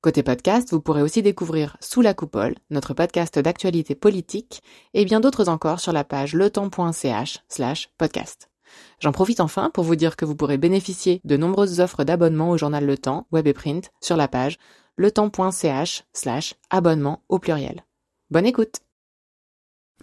Côté 0.00 0.22
podcast, 0.22 0.70
vous 0.70 0.80
pourrez 0.80 1.02
aussi 1.02 1.22
découvrir 1.22 1.76
Sous 1.80 2.02
la 2.02 2.14
coupole, 2.14 2.54
notre 2.70 2.94
podcast 2.94 3.36
d'actualité 3.36 3.96
politique, 3.96 4.62
et 4.94 5.04
bien 5.04 5.18
d'autres 5.18 5.48
encore 5.48 5.80
sur 5.80 5.92
la 5.92 6.04
page 6.04 6.34
letemps.ch 6.34 7.40
slash 7.48 7.90
podcast. 7.98 8.48
J'en 9.00 9.10
profite 9.10 9.40
enfin 9.40 9.70
pour 9.74 9.82
vous 9.82 9.96
dire 9.96 10.14
que 10.14 10.24
vous 10.24 10.36
pourrez 10.36 10.56
bénéficier 10.56 11.20
de 11.24 11.36
nombreuses 11.36 11.80
offres 11.80 12.04
d'abonnement 12.04 12.50
au 12.50 12.56
journal 12.56 12.86
Le 12.86 12.96
Temps, 12.96 13.26
web 13.32 13.48
et 13.48 13.52
print, 13.52 13.90
sur 14.00 14.16
la 14.16 14.28
page 14.28 14.58
letemps.ch 14.98 16.04
slash 16.12 16.54
abonnement 16.70 17.24
au 17.28 17.40
pluriel. 17.40 17.84
Bonne 18.30 18.46
écoute 18.46 18.76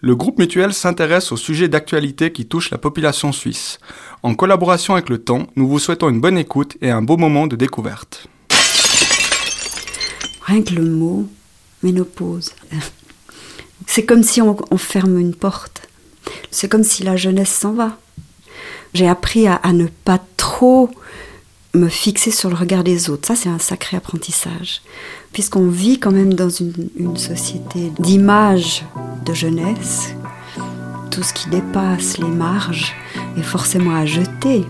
Le 0.02 0.14
groupe 0.18 0.40
mutuel 0.40 0.74
s'intéresse 0.74 1.32
aux 1.32 1.38
sujets 1.38 1.70
d'actualité 1.70 2.34
qui 2.34 2.48
touchent 2.48 2.72
la 2.72 2.78
population 2.78 3.32
suisse. 3.32 3.80
En 4.24 4.36
collaboration 4.36 4.96
avec 4.96 5.08
Le 5.08 5.24
Temps, 5.24 5.48
nous 5.56 5.70
vous 5.70 5.80
souhaitons 5.80 6.10
une 6.10 6.20
bonne 6.20 6.38
écoute 6.38 6.76
et 6.82 6.92
un 6.92 7.02
beau 7.02 7.16
moment 7.16 7.48
de 7.48 7.56
découverte. 7.56 8.28
Rien 10.46 10.62
que 10.62 10.74
le 10.74 10.86
mot 10.86 11.28
ménopause. 11.84 12.52
C'est 13.88 14.06
comme 14.06 14.24
si 14.24 14.42
on, 14.42 14.56
ferme 14.78 15.20
une 15.20 15.36
porte. 15.36 15.88
C'est 16.52 16.70
comme 16.70 16.84
si 16.84 17.04
la 17.04 17.16
jeunesse 17.16 17.50
s'en 17.50 17.74
va. 17.74 17.98
J'ai 18.94 19.08
appris 19.08 19.48
à, 19.48 19.56
à 19.56 19.74
ne 19.74 19.88
pas 19.88 20.20
trop 20.38 20.90
me 21.74 21.90
fixer 21.90 22.32
sur 22.32 22.50
le 22.50 22.56
regard 22.56 22.84
des 22.84 23.10
autres. 23.10 23.28
Ça, 23.28 23.36
c'est 23.36 23.50
un 23.50 23.60
sacré 23.60 23.98
apprentissage. 23.98 24.82
Puisqu'on 25.34 25.68
vit 25.68 26.00
quand 26.00 26.12
même 26.12 26.34
dans 26.34 26.50
une, 26.50 26.90
une 26.96 27.18
société 27.18 27.92
d'images 28.00 28.86
de 29.26 29.34
jeunesse, 29.34 30.14
tout 31.12 31.24
ce 31.24 31.34
qui 31.34 31.50
dépasse 31.50 32.18
les 32.18 32.28
marges 32.28 32.94
est 33.38 33.44
forcément 33.44 33.96
à 33.96 34.06
jeter. 34.06 34.66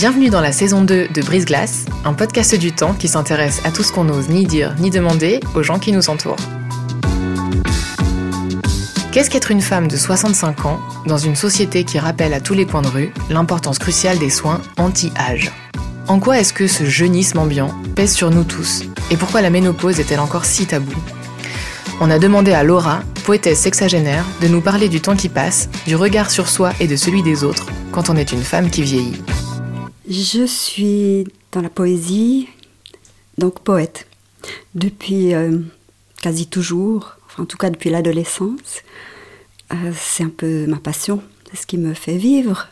Bienvenue 0.00 0.30
dans 0.30 0.40
la 0.40 0.50
saison 0.50 0.80
2 0.80 1.08
de 1.08 1.20
Brise 1.20 1.44
Glace, 1.44 1.84
un 2.06 2.14
podcast 2.14 2.54
du 2.54 2.72
temps 2.72 2.94
qui 2.94 3.06
s'intéresse 3.06 3.60
à 3.66 3.70
tout 3.70 3.82
ce 3.82 3.92
qu'on 3.92 4.04
n'ose 4.04 4.30
ni 4.30 4.46
dire 4.46 4.74
ni 4.78 4.88
demander 4.88 5.40
aux 5.54 5.62
gens 5.62 5.78
qui 5.78 5.92
nous 5.92 6.08
entourent. 6.08 6.40
Qu'est-ce 9.12 9.28
qu'être 9.28 9.50
une 9.50 9.60
femme 9.60 9.88
de 9.88 9.98
65 9.98 10.64
ans 10.64 10.80
dans 11.04 11.18
une 11.18 11.36
société 11.36 11.84
qui 11.84 11.98
rappelle 11.98 12.32
à 12.32 12.40
tous 12.40 12.54
les 12.54 12.64
coins 12.64 12.80
de 12.80 12.88
rue 12.88 13.12
l'importance 13.28 13.78
cruciale 13.78 14.18
des 14.18 14.30
soins 14.30 14.62
anti-âge? 14.78 15.52
En 16.08 16.18
quoi 16.18 16.40
est-ce 16.40 16.54
que 16.54 16.66
ce 16.66 16.86
jeunisme 16.86 17.38
ambiant 17.38 17.74
pèse 17.94 18.14
sur 18.14 18.30
nous 18.30 18.44
tous? 18.44 18.84
Et 19.10 19.18
pourquoi 19.18 19.42
la 19.42 19.50
ménopause 19.50 20.00
est-elle 20.00 20.20
encore 20.20 20.46
si 20.46 20.64
taboue 20.64 20.96
On 22.00 22.10
a 22.10 22.18
demandé 22.18 22.52
à 22.54 22.62
Laura, 22.62 23.02
poétesse 23.24 23.60
sexagénaire, 23.60 24.24
de 24.40 24.48
nous 24.48 24.62
parler 24.62 24.88
du 24.88 25.02
temps 25.02 25.14
qui 25.14 25.28
passe, 25.28 25.68
du 25.86 25.94
regard 25.94 26.30
sur 26.30 26.48
soi 26.48 26.72
et 26.80 26.86
de 26.86 26.96
celui 26.96 27.22
des 27.22 27.44
autres 27.44 27.66
quand 27.92 28.08
on 28.08 28.16
est 28.16 28.32
une 28.32 28.42
femme 28.42 28.70
qui 28.70 28.82
vieillit. 28.82 29.20
Je 30.10 30.44
suis 30.44 31.24
dans 31.52 31.62
la 31.62 31.70
poésie, 31.70 32.48
donc 33.38 33.60
poète, 33.60 34.08
depuis 34.74 35.34
euh, 35.34 35.60
quasi 36.20 36.48
toujours, 36.48 37.14
enfin, 37.26 37.44
en 37.44 37.46
tout 37.46 37.56
cas 37.56 37.70
depuis 37.70 37.90
l'adolescence. 37.90 38.82
Euh, 39.72 39.92
c'est 39.96 40.24
un 40.24 40.32
peu 40.36 40.66
ma 40.66 40.78
passion, 40.78 41.22
c'est 41.48 41.62
ce 41.62 41.64
qui 41.64 41.78
me 41.78 41.94
fait 41.94 42.16
vivre. 42.16 42.66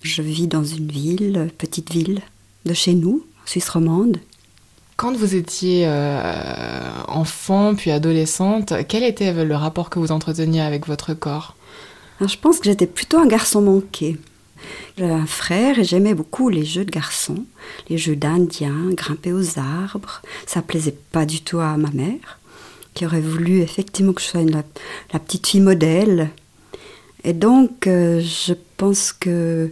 Je 0.00 0.22
vis 0.22 0.46
dans 0.46 0.64
une 0.64 0.90
ville, 0.90 1.50
petite 1.58 1.92
ville 1.92 2.22
de 2.64 2.72
chez 2.72 2.94
nous, 2.94 3.26
Suisse 3.44 3.68
romande. 3.68 4.16
Quand 4.96 5.14
vous 5.14 5.34
étiez 5.34 5.84
euh, 5.86 6.90
enfant 7.06 7.74
puis 7.74 7.90
adolescente, 7.90 8.72
quel 8.88 9.04
était 9.04 9.44
le 9.44 9.54
rapport 9.54 9.90
que 9.90 9.98
vous 9.98 10.10
entreteniez 10.10 10.62
avec 10.62 10.86
votre 10.86 11.12
corps? 11.12 11.54
Alors, 12.18 12.30
Je 12.30 12.38
pense 12.38 12.60
que 12.60 12.64
j'étais 12.64 12.86
plutôt 12.86 13.18
un 13.18 13.26
garçon 13.26 13.60
manqué. 13.60 14.16
J'avais 14.96 15.12
un 15.12 15.26
frère 15.26 15.78
et 15.78 15.84
j'aimais 15.84 16.14
beaucoup 16.14 16.48
les 16.48 16.64
jeux 16.64 16.84
de 16.84 16.90
garçons, 16.90 17.44
les 17.88 17.98
jeux 17.98 18.16
d'indiens, 18.16 18.90
grimper 18.92 19.32
aux 19.32 19.58
arbres. 19.58 20.22
Ça 20.46 20.62
plaisait 20.62 20.96
pas 21.12 21.26
du 21.26 21.40
tout 21.42 21.58
à 21.60 21.76
ma 21.76 21.90
mère, 21.90 22.38
qui 22.94 23.06
aurait 23.06 23.20
voulu 23.20 23.60
effectivement 23.60 24.12
que 24.12 24.20
je 24.22 24.26
sois 24.26 24.40
une- 24.40 24.62
la, 25.12 25.18
petite 25.18 25.46
fille 25.46 25.60
modèle. 25.60 26.30
Et 27.24 27.32
donc, 27.32 27.86
euh, 27.86 28.20
je 28.20 28.54
pense 28.76 29.12
que 29.12 29.70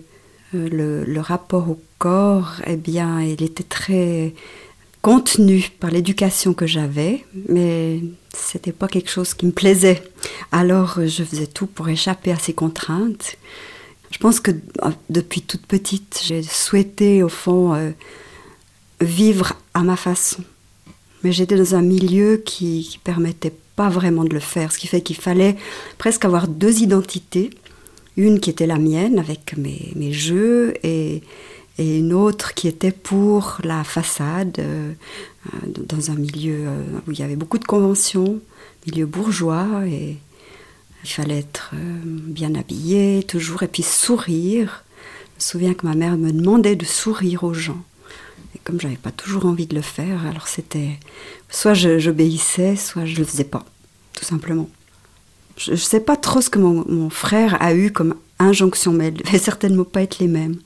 euh, 0.54 0.68
le, 0.68 1.04
le 1.04 1.20
rapport 1.20 1.68
au 1.70 1.80
corps, 1.98 2.54
eh 2.66 2.76
bien, 2.76 3.20
il 3.22 3.42
était 3.42 3.62
très 3.64 4.34
contenu 5.02 5.70
par 5.78 5.90
l'éducation 5.92 6.52
que 6.52 6.66
j'avais, 6.66 7.24
mais 7.48 8.00
c'était 8.34 8.72
pas 8.72 8.88
quelque 8.88 9.10
chose 9.10 9.34
qui 9.34 9.46
me 9.46 9.52
plaisait. 9.52 10.02
Alors, 10.50 10.98
je 11.06 11.22
faisais 11.22 11.46
tout 11.46 11.66
pour 11.66 11.88
échapper 11.88 12.32
à 12.32 12.36
ces 12.38 12.52
contraintes. 12.52 13.36
Je 14.16 14.22
pense 14.22 14.40
que 14.40 14.50
euh, 14.50 14.90
depuis 15.10 15.42
toute 15.42 15.66
petite, 15.66 16.22
j'ai 16.24 16.42
souhaité, 16.42 17.22
au 17.22 17.28
fond, 17.28 17.74
euh, 17.74 17.90
vivre 19.02 19.52
à 19.74 19.82
ma 19.82 19.94
façon. 19.96 20.42
Mais 21.22 21.32
j'étais 21.32 21.56
dans 21.56 21.74
un 21.74 21.82
milieu 21.82 22.38
qui, 22.38 22.88
qui 22.90 22.96
permettait 22.96 23.52
pas 23.76 23.90
vraiment 23.90 24.24
de 24.24 24.32
le 24.32 24.40
faire, 24.40 24.72
ce 24.72 24.78
qui 24.78 24.86
fait 24.86 25.02
qu'il 25.02 25.16
fallait 25.16 25.54
presque 25.98 26.24
avoir 26.24 26.48
deux 26.48 26.80
identités. 26.80 27.50
Une 28.16 28.40
qui 28.40 28.48
était 28.48 28.66
la 28.66 28.78
mienne, 28.78 29.18
avec 29.18 29.54
mes, 29.58 29.92
mes 29.96 30.14
jeux, 30.14 30.72
et, 30.82 31.22
et 31.76 31.98
une 31.98 32.14
autre 32.14 32.54
qui 32.54 32.68
était 32.68 32.92
pour 32.92 33.58
la 33.64 33.84
façade, 33.84 34.56
euh, 34.60 34.92
dans 35.66 36.10
un 36.10 36.14
milieu 36.14 36.68
euh, 36.68 36.82
où 37.06 37.12
il 37.12 37.18
y 37.18 37.22
avait 37.22 37.36
beaucoup 37.36 37.58
de 37.58 37.66
conventions, 37.66 38.40
milieu 38.86 39.04
bourgeois, 39.04 39.86
et 39.86 40.16
il 41.06 41.12
fallait 41.12 41.38
être 41.38 41.70
euh, 41.74 42.00
bien 42.04 42.54
habillé 42.56 43.22
toujours 43.22 43.62
et 43.62 43.68
puis 43.68 43.84
sourire. 43.84 44.82
Je 45.38 45.44
me 45.44 45.50
souviens 45.50 45.74
que 45.74 45.86
ma 45.86 45.94
mère 45.94 46.16
me 46.16 46.32
demandait 46.32 46.76
de 46.76 46.84
sourire 46.84 47.44
aux 47.44 47.54
gens. 47.54 47.82
Et 48.54 48.58
comme 48.64 48.80
j'avais 48.80 48.96
pas 48.96 49.12
toujours 49.12 49.46
envie 49.46 49.66
de 49.66 49.76
le 49.76 49.82
faire, 49.82 50.26
alors 50.26 50.48
c'était 50.48 50.98
soit 51.48 51.74
j'obéissais, 51.74 52.74
soit 52.74 53.04
je 53.04 53.16
le 53.16 53.24
faisais 53.24 53.44
pas, 53.44 53.64
tout 54.14 54.24
simplement. 54.24 54.68
Je 55.56 55.72
ne 55.72 55.76
sais 55.76 56.00
pas 56.00 56.16
trop 56.16 56.40
ce 56.40 56.50
que 56.50 56.58
mon, 56.58 57.08
frère 57.08 57.62
a 57.62 57.72
eu 57.72 57.92
comme 57.92 58.16
injonction, 58.38 58.92
mais 58.92 59.08
elles 59.08 59.14
devaient 59.14 59.38
certainement 59.52 59.84
pas 59.84 60.02
être 60.02 60.18
les 60.18 60.28
mêmes. 60.28 60.56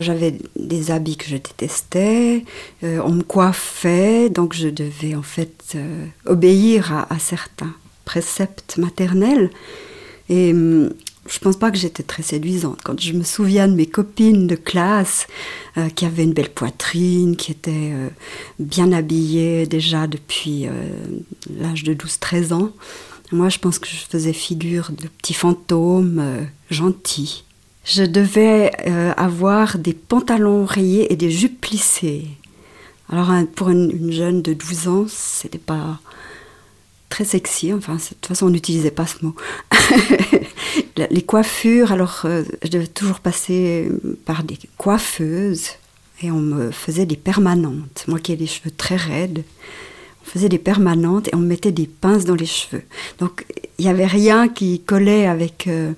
J'avais 0.00 0.38
des 0.56 0.90
habits 0.90 1.16
que 1.16 1.26
je 1.26 1.36
détestais, 1.36 2.44
euh, 2.82 3.00
on 3.04 3.12
me 3.12 3.22
coiffait, 3.22 4.28
donc 4.28 4.52
je 4.54 4.68
devais 4.68 5.14
en 5.14 5.22
fait 5.22 5.72
euh, 5.74 6.06
obéir 6.26 7.06
à 7.10 7.18
certains 7.18 7.74
préceptes 8.04 8.76
maternels. 8.76 9.50
Et 10.28 10.52
hum, 10.52 10.90
je 11.26 11.38
pense 11.38 11.56
pas 11.56 11.70
que 11.70 11.78
j'étais 11.78 12.02
très 12.02 12.22
séduisante. 12.22 12.80
Quand 12.84 13.00
je 13.00 13.12
me 13.12 13.24
souviens 13.24 13.68
de 13.68 13.74
mes 13.74 13.86
copines 13.86 14.46
de 14.46 14.56
classe 14.56 15.26
euh, 15.78 15.88
qui 15.88 16.04
avaient 16.04 16.24
une 16.24 16.34
belle 16.34 16.50
poitrine, 16.50 17.36
qui 17.36 17.52
étaient 17.52 17.92
euh, 17.92 18.08
bien 18.58 18.92
habillées 18.92 19.66
déjà 19.66 20.06
depuis 20.06 20.66
euh, 20.66 20.70
l'âge 21.58 21.82
de 21.84 21.94
12-13 21.94 22.52
ans, 22.52 22.70
moi 23.32 23.48
je 23.48 23.58
pense 23.58 23.78
que 23.78 23.88
je 23.88 23.96
faisais 23.96 24.32
figure 24.32 24.90
de 24.90 25.08
petit 25.08 25.34
fantôme 25.34 26.46
gentil. 26.70 27.44
Je 27.84 28.04
devais 28.04 28.70
avoir 29.16 29.78
des 29.78 29.92
pantalons 29.92 30.64
rayés 30.64 31.12
et 31.12 31.16
des 31.16 31.30
jupes 31.30 31.60
plissées. 31.60 32.26
Alors 33.10 33.30
pour 33.54 33.70
une, 33.70 33.90
une 33.90 34.12
jeune 34.12 34.40
de 34.40 34.54
12 34.54 34.88
ans, 34.88 35.04
c'était 35.08 35.58
pas 35.58 36.00
très 37.08 37.24
sexy. 37.24 37.72
Enfin, 37.72 37.94
de 37.94 38.00
toute 38.00 38.26
façon, 38.26 38.46
on 38.46 38.50
n'utilisait 38.50 38.90
pas 38.90 39.06
ce 39.06 39.24
mot. 39.24 39.34
Les 41.10 41.22
coiffures, 41.22 41.92
alors 41.92 42.22
euh, 42.24 42.44
je 42.62 42.68
devais 42.68 42.86
toujours 42.86 43.20
passer 43.20 43.88
par 44.24 44.44
des 44.44 44.58
coiffeuses 44.78 45.70
et 46.22 46.30
on 46.30 46.40
me 46.40 46.70
faisait 46.70 47.06
des 47.06 47.16
permanentes. 47.16 48.04
Moi 48.08 48.18
qui 48.18 48.32
ai 48.32 48.36
les 48.36 48.46
cheveux 48.46 48.70
très 48.70 48.96
raides, 48.96 49.44
on 50.22 50.30
faisait 50.30 50.48
des 50.48 50.58
permanentes 50.58 51.28
et 51.28 51.34
on 51.34 51.38
me 51.38 51.46
mettait 51.46 51.72
des 51.72 51.86
pinces 51.86 52.24
dans 52.24 52.34
les 52.34 52.46
cheveux. 52.46 52.82
Donc 53.18 53.44
il 53.78 53.84
n'y 53.84 53.90
avait 53.90 54.06
rien 54.06 54.48
qui 54.48 54.80
collait 54.80 55.26
avec 55.26 55.66
euh, 55.66 55.92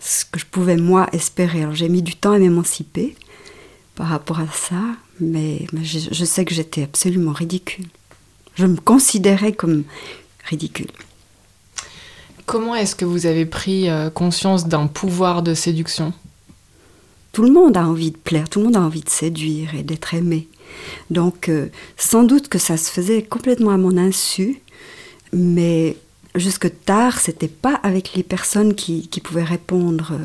ce 0.00 0.24
que 0.24 0.38
je 0.38 0.46
pouvais 0.46 0.76
moi 0.76 1.08
espérer. 1.12 1.62
Alors 1.62 1.74
j'ai 1.74 1.88
mis 1.88 2.02
du 2.02 2.14
temps 2.14 2.32
à 2.32 2.38
m'émanciper 2.38 3.16
par 3.94 4.08
rapport 4.08 4.40
à 4.40 4.46
ça, 4.46 4.80
mais, 5.20 5.66
je 5.82 6.24
sais 6.24 6.44
que 6.46 6.54
j'étais 6.54 6.84
absolument 6.84 7.32
ridicule. 7.32 7.86
Je 8.60 8.66
me 8.66 8.76
considérais 8.76 9.52
comme 9.52 9.84
ridicule. 10.44 10.90
Comment 12.44 12.74
est-ce 12.74 12.94
que 12.94 13.06
vous 13.06 13.24
avez 13.24 13.46
pris 13.46 13.88
euh, 13.88 14.10
conscience 14.10 14.66
d'un 14.66 14.86
pouvoir 14.86 15.42
de 15.42 15.54
séduction? 15.54 16.12
Tout 17.32 17.42
le 17.42 17.52
monde 17.52 17.78
a 17.78 17.86
envie 17.86 18.10
de 18.10 18.18
plaire, 18.18 18.50
tout 18.50 18.58
le 18.58 18.66
monde 18.66 18.76
a 18.76 18.82
envie 18.82 19.00
de 19.00 19.08
séduire 19.08 19.74
et 19.74 19.82
d'être 19.82 20.12
aimé. 20.12 20.46
Donc, 21.08 21.48
euh, 21.48 21.68
sans 21.96 22.22
doute 22.22 22.48
que 22.48 22.58
ça 22.58 22.76
se 22.76 22.90
faisait 22.90 23.22
complètement 23.22 23.70
à 23.70 23.78
mon 23.78 23.96
insu, 23.96 24.60
mais 25.32 25.96
jusque 26.34 26.70
tard, 26.84 27.18
c'était 27.18 27.48
pas 27.48 27.76
avec 27.82 28.12
les 28.14 28.22
personnes 28.22 28.74
qui, 28.74 29.08
qui 29.08 29.22
pouvaient 29.22 29.42
répondre. 29.42 30.18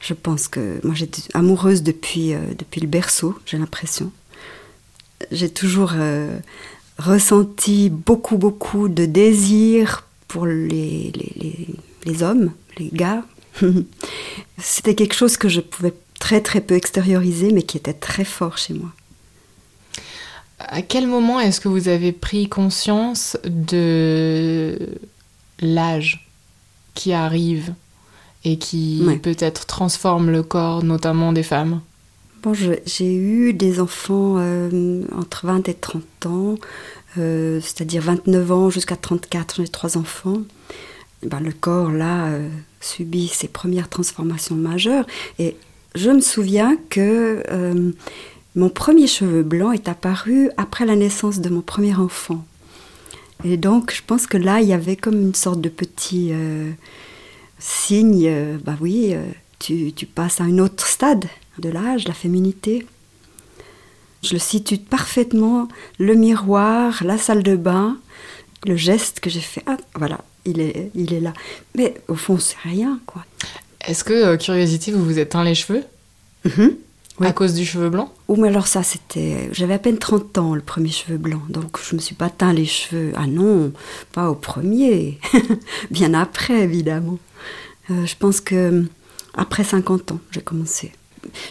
Je 0.00 0.14
pense 0.14 0.48
que 0.48 0.80
moi 0.82 0.94
j'étais 0.94 1.24
amoureuse 1.34 1.82
depuis, 1.82 2.32
euh, 2.32 2.38
depuis 2.56 2.80
le 2.80 2.86
berceau, 2.86 3.38
j'ai 3.44 3.58
l'impression. 3.58 4.10
J'ai 5.30 5.50
toujours 5.50 5.92
euh, 5.94 6.38
ressenti 7.00 7.90
beaucoup, 7.90 8.36
beaucoup 8.38 8.88
de 8.88 9.06
désir 9.06 10.06
pour 10.28 10.46
les, 10.46 11.10
les, 11.14 11.32
les, 11.36 11.66
les 12.04 12.22
hommes, 12.22 12.52
les 12.78 12.90
gars. 12.92 13.24
C'était 14.58 14.94
quelque 14.94 15.14
chose 15.14 15.36
que 15.36 15.48
je 15.48 15.60
pouvais 15.60 15.94
très, 16.18 16.40
très 16.40 16.60
peu 16.60 16.74
extérioriser, 16.74 17.50
mais 17.52 17.62
qui 17.62 17.76
était 17.78 17.92
très 17.94 18.24
fort 18.24 18.58
chez 18.58 18.74
moi. 18.74 18.90
À 20.58 20.82
quel 20.82 21.06
moment 21.06 21.40
est-ce 21.40 21.60
que 21.60 21.68
vous 21.68 21.88
avez 21.88 22.12
pris 22.12 22.48
conscience 22.48 23.38
de 23.44 24.78
l'âge 25.60 26.28
qui 26.94 27.12
arrive 27.14 27.72
et 28.44 28.58
qui 28.58 29.02
Ouais. 29.06 29.16
peut-être 29.16 29.66
transforme 29.66 30.30
le 30.30 30.42
corps, 30.42 30.84
notamment 30.84 31.32
des 31.32 31.42
femmes? 31.42 31.80
Bon, 32.42 32.54
j'ai 32.54 33.14
eu 33.14 33.52
des 33.52 33.80
enfants 33.80 34.36
euh, 34.38 35.02
entre 35.14 35.46
20 35.46 35.68
et 35.68 35.74
30 35.74 36.02
ans, 36.26 36.54
euh, 37.18 37.60
c'est-à-dire 37.60 38.00
29 38.00 38.52
ans 38.52 38.70
jusqu'à 38.70 38.96
34, 38.96 39.56
j'en 39.56 39.62
ai 39.64 39.68
trois 39.68 39.98
enfants. 39.98 40.40
Ben, 41.22 41.40
le 41.40 41.52
corps, 41.52 41.90
là, 41.90 42.28
euh, 42.28 42.48
subit 42.80 43.28
ses 43.28 43.48
premières 43.48 43.90
transformations 43.90 44.54
majeures. 44.54 45.06
Et 45.38 45.56
je 45.94 46.10
me 46.10 46.20
souviens 46.20 46.78
que 46.88 47.42
mon 48.56 48.70
premier 48.70 49.06
cheveu 49.06 49.42
blanc 49.42 49.72
est 49.72 49.88
apparu 49.88 50.50
après 50.56 50.86
la 50.86 50.96
naissance 50.96 51.40
de 51.40 51.50
mon 51.50 51.60
premier 51.60 51.94
enfant. 51.94 52.44
Et 53.44 53.58
donc, 53.58 53.92
je 53.92 54.02
pense 54.06 54.26
que 54.26 54.38
là, 54.38 54.60
il 54.62 54.68
y 54.68 54.72
avait 54.72 54.96
comme 54.96 55.20
une 55.20 55.34
sorte 55.34 55.60
de 55.60 55.68
petit 55.68 56.32
signe, 57.60 58.58
bah 58.64 58.76
oui, 58.80 59.10
euh, 59.12 59.22
tu, 59.58 59.92
tu 59.92 60.06
passes 60.06 60.40
à 60.40 60.44
un 60.44 60.58
autre 60.58 60.86
stade 60.86 61.26
de 61.60 61.68
l'âge, 61.68 62.08
la 62.08 62.14
féminité. 62.14 62.86
Je 64.22 64.34
le 64.34 64.38
situe 64.38 64.78
parfaitement, 64.78 65.68
le 65.98 66.14
miroir, 66.14 67.02
la 67.04 67.16
salle 67.16 67.42
de 67.42 67.56
bain, 67.56 67.96
le 68.66 68.76
geste 68.76 69.20
que 69.20 69.30
j'ai 69.30 69.40
fait, 69.40 69.62
ah, 69.66 69.78
voilà, 69.94 70.20
il 70.44 70.60
est, 70.60 70.90
il 70.94 71.14
est 71.14 71.20
là. 71.20 71.32
Mais 71.74 71.94
au 72.08 72.14
fond, 72.14 72.38
c'est 72.38 72.58
rien, 72.62 73.00
quoi. 73.06 73.24
Est-ce 73.86 74.04
que, 74.04 74.12
euh, 74.12 74.36
curiosité, 74.36 74.92
vous 74.92 75.04
vous 75.04 75.18
êtes 75.18 75.30
teint 75.30 75.44
les 75.44 75.54
cheveux? 75.54 75.84
Mhm. 76.44 76.76
Oui. 77.18 77.26
à 77.26 77.32
cause 77.32 77.52
du 77.52 77.66
cheveu 77.66 77.90
blanc? 77.90 78.12
Ou 78.28 78.36
mais 78.36 78.48
alors 78.48 78.66
ça, 78.66 78.82
c'était... 78.82 79.50
J'avais 79.52 79.74
à 79.74 79.78
peine 79.78 79.98
30 79.98 80.38
ans, 80.38 80.54
le 80.54 80.62
premier 80.62 80.90
cheveu 80.90 81.18
blanc, 81.18 81.42
donc 81.50 81.78
je 81.86 81.94
me 81.94 82.00
suis 82.00 82.14
pas 82.14 82.30
teint 82.30 82.54
les 82.54 82.64
cheveux. 82.64 83.12
Ah 83.14 83.26
non, 83.26 83.72
pas 84.12 84.30
au 84.30 84.34
premier. 84.34 85.18
Bien 85.90 86.14
après, 86.14 86.60
évidemment. 86.60 87.18
Euh, 87.90 88.06
je 88.06 88.16
pense 88.16 88.40
que 88.40 88.84
après 89.34 89.64
50 89.64 90.12
ans, 90.12 90.20
j'ai 90.30 90.40
commencé. 90.40 90.92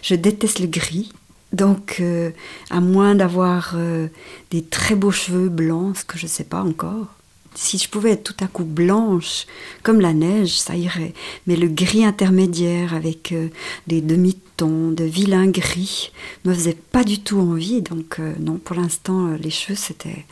Je 0.01 0.15
déteste 0.15 0.59
le 0.59 0.67
gris. 0.67 1.11
Donc, 1.51 1.97
euh, 1.99 2.31
à 2.69 2.79
moins 2.79 3.15
d'avoir 3.15 3.73
euh, 3.75 4.07
des 4.51 4.63
très 4.63 4.95
beaux 4.95 5.11
cheveux 5.11 5.49
blancs, 5.49 5.97
ce 5.97 6.05
que 6.05 6.17
je 6.17 6.25
ne 6.25 6.29
sais 6.29 6.43
pas 6.43 6.61
encore, 6.61 7.07
si 7.55 7.79
je 7.79 7.89
pouvais 7.89 8.11
être 8.11 8.23
tout 8.23 8.43
à 8.43 8.47
coup 8.47 8.63
blanche, 8.63 9.47
comme 9.81 9.99
la 9.99 10.13
neige, 10.13 10.59
ça 10.59 10.75
irait. 10.75 11.13
Mais 11.47 11.55
le 11.55 11.67
gris 11.67 12.05
intermédiaire 12.05 12.93
avec 12.93 13.31
euh, 13.31 13.47
des 13.87 14.01
demi-tons, 14.01 14.91
de 14.91 15.03
vilain 15.03 15.47
gris, 15.47 16.11
me 16.45 16.53
faisait 16.53 16.77
pas 16.91 17.03
du 17.03 17.19
tout 17.19 17.39
envie. 17.39 17.81
Donc, 17.81 18.19
non, 18.39 18.57
pour 18.57 18.75
l'instant, 18.75 19.29
les 19.41 19.49
cheveux, 19.49 19.75
c'était 19.75 20.25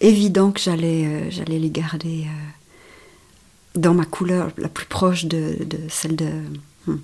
évident 0.00 0.50
que 0.50 0.60
j'allais 0.60 1.30
les 1.46 1.70
garder 1.70 2.24
dans 3.74 3.92
ma 3.92 4.06
couleur 4.06 4.50
la 4.56 4.68
plus 4.68 4.86
proche 4.86 5.26
de, 5.26 5.56
de 5.64 5.78
celle 5.88 6.16
de 6.16 6.30
hmm, 6.86 6.98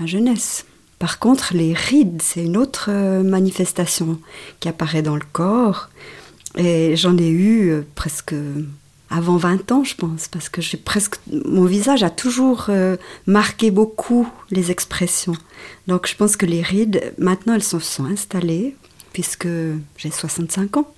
ma 0.00 0.06
jeunesse. 0.06 0.64
Par 0.98 1.18
contre, 1.18 1.54
les 1.54 1.74
rides, 1.74 2.22
c'est 2.22 2.44
une 2.44 2.56
autre 2.56 2.86
euh, 2.88 3.22
manifestation 3.22 4.18
qui 4.60 4.68
apparaît 4.68 5.02
dans 5.02 5.16
le 5.16 5.24
corps. 5.32 5.88
Et 6.56 6.96
j'en 6.96 7.16
ai 7.18 7.28
eu 7.28 7.70
euh, 7.70 7.82
presque 7.94 8.34
avant 9.10 9.36
20 9.36 9.70
ans, 9.70 9.84
je 9.84 9.94
pense, 9.94 10.28
parce 10.28 10.48
que 10.48 10.60
j'ai 10.60 10.76
presque 10.76 11.16
mon 11.30 11.66
visage 11.66 12.02
a 12.02 12.10
toujours 12.10 12.66
euh, 12.68 12.96
marqué 13.26 13.70
beaucoup 13.70 14.28
les 14.50 14.70
expressions. 14.70 15.36
Donc 15.86 16.08
je 16.08 16.16
pense 16.16 16.36
que 16.36 16.46
les 16.46 16.62
rides, 16.62 17.14
maintenant, 17.18 17.54
elles 17.54 17.62
sont, 17.62 17.80
sont 17.80 18.06
installées 18.06 18.74
puisque 19.12 19.46
j'ai 19.96 20.10
65 20.10 20.78
ans. 20.78 20.92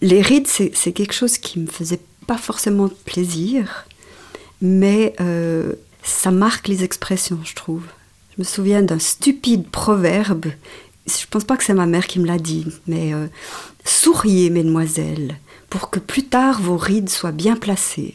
Les 0.00 0.22
rides, 0.22 0.46
c'est 0.46 0.92
quelque 0.92 1.12
chose 1.12 1.36
qui 1.36 1.58
me 1.58 1.66
faisait 1.66 2.00
pas 2.26 2.38
forcément 2.38 2.88
plaisir, 3.04 3.86
mais 4.62 5.14
euh, 5.20 5.74
ça 6.02 6.30
marque 6.30 6.68
les 6.68 6.84
expressions, 6.84 7.38
je 7.44 7.54
trouve. 7.54 7.82
Je 8.36 8.42
me 8.42 8.44
souviens 8.44 8.82
d'un 8.82 8.98
stupide 8.98 9.68
proverbe. 9.68 10.46
Je 11.06 11.26
pense 11.30 11.44
pas 11.44 11.56
que 11.56 11.64
c'est 11.64 11.74
ma 11.74 11.86
mère 11.86 12.06
qui 12.06 12.18
me 12.18 12.26
l'a 12.26 12.38
dit, 12.38 12.66
mais 12.86 13.14
euh, 13.14 13.26
souriez, 13.84 14.50
mesdemoiselles, 14.50 15.36
pour 15.70 15.90
que 15.90 16.00
plus 16.00 16.24
tard 16.24 16.60
vos 16.60 16.76
rides 16.76 17.10
soient 17.10 17.32
bien 17.32 17.56
placées. 17.56 18.14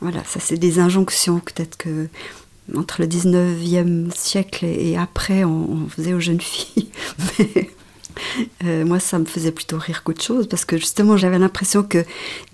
Voilà, 0.00 0.24
ça 0.24 0.40
c'est 0.40 0.56
des 0.56 0.78
injonctions 0.78 1.40
peut-être 1.40 1.76
que 1.76 2.08
entre 2.74 3.02
le 3.02 3.08
19e 3.08 4.14
siècle 4.14 4.64
et 4.64 4.96
après 4.96 5.44
on, 5.44 5.88
faisait 5.88 6.14
aux 6.14 6.20
jeunes 6.20 6.40
filles. 6.40 6.88
Mais 7.38 7.70
euh, 8.64 8.86
moi 8.86 8.98
ça 9.00 9.18
me 9.18 9.26
faisait 9.26 9.52
plutôt 9.52 9.76
rire 9.76 10.02
qu'autre 10.02 10.22
chose 10.22 10.46
parce 10.46 10.64
que 10.64 10.78
justement 10.78 11.16
j'avais 11.16 11.38
l'impression 11.38 11.82
que 11.82 12.04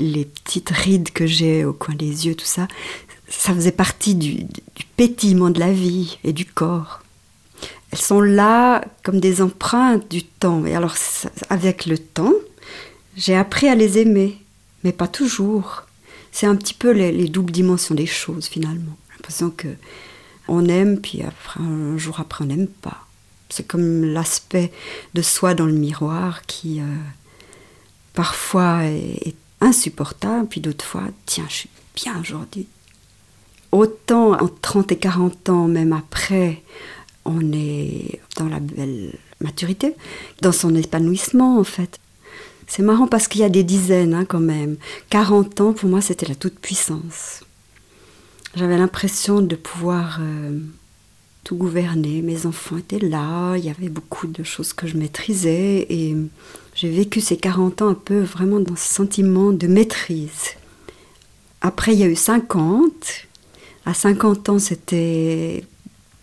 les 0.01 0.25
petites 0.25 0.71
rides 0.71 1.13
que 1.13 1.27
j'ai 1.27 1.65
au 1.65 1.73
coin 1.73 1.95
des 1.95 2.27
yeux, 2.27 2.35
tout 2.35 2.47
ça, 2.47 2.67
ça 3.29 3.55
faisait 3.55 3.73
partie 3.73 4.15
du 4.15 4.47
pétillement 4.97 5.51
de 5.51 5.61
la 5.61 5.73
vie 5.73 6.19
et 6.25 6.33
du 6.33 6.45
corps. 6.45 7.03
Elles 7.91 7.99
sont 7.99 8.21
là 8.21 8.85
comme 9.03 9.21
des 9.21 9.43
empreintes 9.43 10.11
du 10.11 10.23
temps. 10.25 10.65
Et 10.67 10.75
alors, 10.75 10.95
avec 11.51 11.87
le 11.87 11.99
temps, 11.99 12.35
j'ai 13.17 13.37
appris 13.37 13.69
à 13.69 13.75
les 13.75 13.99
aimer, 13.99 14.39
mais 14.85 14.93
pas 14.93 15.09
toujours. 15.09 15.85
C'est 16.33 16.47
un 16.47 16.57
petit 16.57 16.75
peu 16.75 16.91
les, 16.91 17.13
les 17.13 17.29
doubles 17.29 17.53
dimensions 17.53 17.95
des 17.95 18.07
choses 18.07 18.47
finalement. 18.47 18.97
L'impression 19.13 19.51
que 19.51 19.69
on 20.49 20.67
aime, 20.67 21.01
puis 21.01 21.23
après, 21.23 21.61
un 21.61 21.99
jour 21.99 22.21
après, 22.21 22.45
on 22.45 22.49
n'aime 22.49 22.69
pas. 22.69 23.07
C'est 23.49 23.67
comme 23.67 24.05
l'aspect 24.05 24.73
de 25.15 25.23
soi 25.23 25.55
dans 25.55 25.67
le 25.67 25.73
miroir 25.73 26.43
qui, 26.47 26.81
euh, 26.81 26.85
parfois, 28.15 28.85
est, 28.85 29.29
est 29.29 29.37
insupportable, 29.61 30.49
puis 30.49 30.61
d'autres 30.61 30.85
fois, 30.85 31.05
tiens, 31.25 31.47
je 31.49 31.55
suis 31.55 31.71
bien 31.95 32.21
aujourd'hui. 32.21 32.69
Autant 33.77 34.33
en 34.41 34.49
30 34.49 34.93
et 34.93 34.97
40 34.97 35.51
ans, 35.51 35.69
même 35.69 35.93
après, 35.93 36.63
on 37.27 37.53
est 37.53 38.21
dans 38.39 38.49
la 38.49 38.59
belle 38.59 39.13
maturité, 39.43 39.95
dans 40.41 40.53
son 40.53 40.75
épanouissement 40.75 41.59
en 41.59 41.65
fait. 41.65 42.01
C'est 42.67 42.83
marrant 42.83 43.07
parce 43.07 43.29
qu'il 43.29 43.43
y 43.43 43.45
a 43.45 43.51
des 43.51 43.65
dizaines 43.65 44.15
hein, 44.15 44.25
quand 44.25 44.41
même. 44.41 44.79
40 45.11 45.61
ans, 45.61 45.73
pour 45.75 45.91
moi, 45.91 46.01
c'était 46.01 46.25
la 46.25 46.35
toute-puissance. 46.35 47.43
J'avais 48.55 48.79
l'impression 48.79 49.43
de 49.43 49.57
pouvoir 49.57 50.21
euh, 50.23 50.59
tout 51.45 51.57
gouverner. 51.57 52.23
Mes 52.23 52.47
enfants 52.47 52.79
étaient 52.79 52.99
là, 52.99 53.57
il 53.59 53.65
y 53.67 53.69
avait 53.69 53.91
beaucoup 53.91 54.27
de 54.27 54.43
choses 54.43 54.73
que 54.73 54.87
je 54.87 54.97
maîtrisais 54.97 55.87
et 55.91 56.17
j'ai 56.75 56.89
vécu 56.89 57.21
ces 57.21 57.37
40 57.37 57.83
ans 57.83 57.89
un 57.89 57.95
peu 57.95 58.21
vraiment 58.21 58.59
dans 58.59 58.75
ce 58.75 58.89
sentiment 58.89 59.53
de 59.53 59.67
maîtrise. 59.67 60.55
Après, 61.61 61.93
il 61.93 61.99
y 61.99 62.05
a 62.05 62.07
eu 62.07 62.17
50. 62.17 63.27
À 63.87 63.95
50 63.95 64.49
ans, 64.49 64.59
c'était 64.59 65.65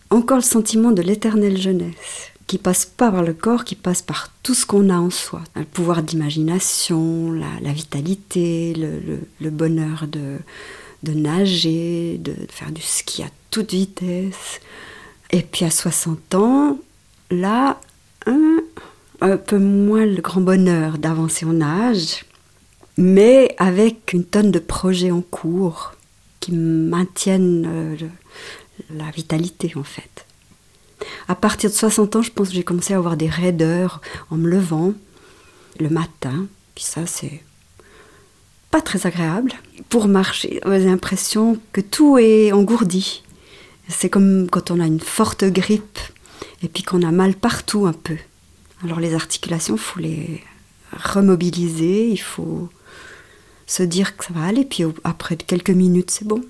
encore 0.10 0.36
le 0.38 0.44
sentiment 0.44 0.92
de 0.92 1.02
l'éternelle 1.02 1.58
jeunesse, 1.58 2.32
qui 2.46 2.58
passe 2.58 2.86
pas 2.86 3.10
par 3.10 3.24
le 3.24 3.34
corps, 3.34 3.64
qui 3.64 3.76
passe 3.76 4.02
par 4.02 4.30
tout 4.44 4.54
ce 4.54 4.66
qu'on 4.66 4.90
a 4.90 4.98
en 4.98 5.10
soi. 5.10 5.42
Le 5.56 5.64
pouvoir 5.64 6.04
d'imagination, 6.04 7.32
la, 7.32 7.72
vitalité, 7.72 8.74
le, 8.76 9.50
bonheur 9.50 10.08
de, 10.08 10.40
nager, 11.14 12.18
de 12.18 12.36
faire 12.50 12.72
du 12.74 12.82
ski 12.82 13.24
à 13.24 13.30
toute 13.50 13.72
vitesse. 13.72 14.60
Et 15.32 15.42
puis 15.42 15.64
à 15.64 15.72
60 15.72 16.36
ans, 16.36 16.78
là, 17.32 17.80
un 19.22 19.38
peu 19.38 19.58
moins 19.58 20.06
le 20.06 20.22
grand 20.22 20.42
bonheur 20.42 20.98
d'avancer 20.98 21.46
en 21.46 21.62
âge, 21.62 22.26
mais 22.98 23.56
avec 23.58 24.12
une 24.12 24.26
tonne 24.26 24.52
de 24.52 24.60
projets 24.60 25.12
en 25.12 25.22
cours 25.22 25.93
qui 26.44 26.52
maintiennent 26.52 27.66
euh, 27.66 27.96
la 28.94 29.10
vitalité 29.12 29.72
en 29.78 29.84
fait. 29.84 30.26
À 31.30 31.36
partir 31.36 31.70
de 31.70 31.76
60 31.76 32.18
ans, 32.18 32.22
je 32.22 32.32
pense 32.32 32.50
que 32.50 32.56
j'ai 32.56 32.66
commencé 32.66 32.94
à 32.94 32.98
avoir 32.98 33.16
des 33.16 33.30
raideurs 33.30 34.02
en 34.30 34.36
me 34.36 34.50
levant 34.50 34.94
le 35.80 35.90
matin, 35.90 36.48
puis 36.76 36.84
ça 36.84 37.06
c'est 37.06 37.42
pas 38.72 38.82
très 38.82 39.08
agréable. 39.08 39.54
Pour 39.88 40.10
marcher, 40.10 40.60
j'ai 40.66 40.80
l'impression 40.80 41.58
que 41.72 41.80
tout 41.80 42.18
est 42.18 42.52
engourdi. 42.52 43.24
C'est 43.88 44.10
comme 44.10 44.50
quand 44.50 44.70
on 44.70 44.82
a 44.82 44.86
une 44.86 45.00
forte 45.00 45.46
grippe 45.46 46.00
et 46.62 46.68
puis 46.68 46.84
qu'on 46.84 47.04
a 47.04 47.12
mal 47.12 47.36
partout 47.36 47.86
un 47.86 47.94
peu. 47.94 48.18
Alors 48.84 49.00
les 49.00 49.14
articulations, 49.14 49.76
il 49.76 49.82
faut 49.82 50.00
les 50.02 50.44
remobiliser, 50.92 52.10
il 52.10 52.20
faut 52.20 52.68
se 53.68 53.84
dire 53.84 54.18
que 54.18 54.26
ça 54.26 54.34
va 54.34 54.44
aller, 54.46 54.66
puis 54.66 54.84
après 55.04 55.38
quelques 55.38 55.70
minutes, 55.70 56.12
c'est 56.12 56.28
bon. 56.28 56.44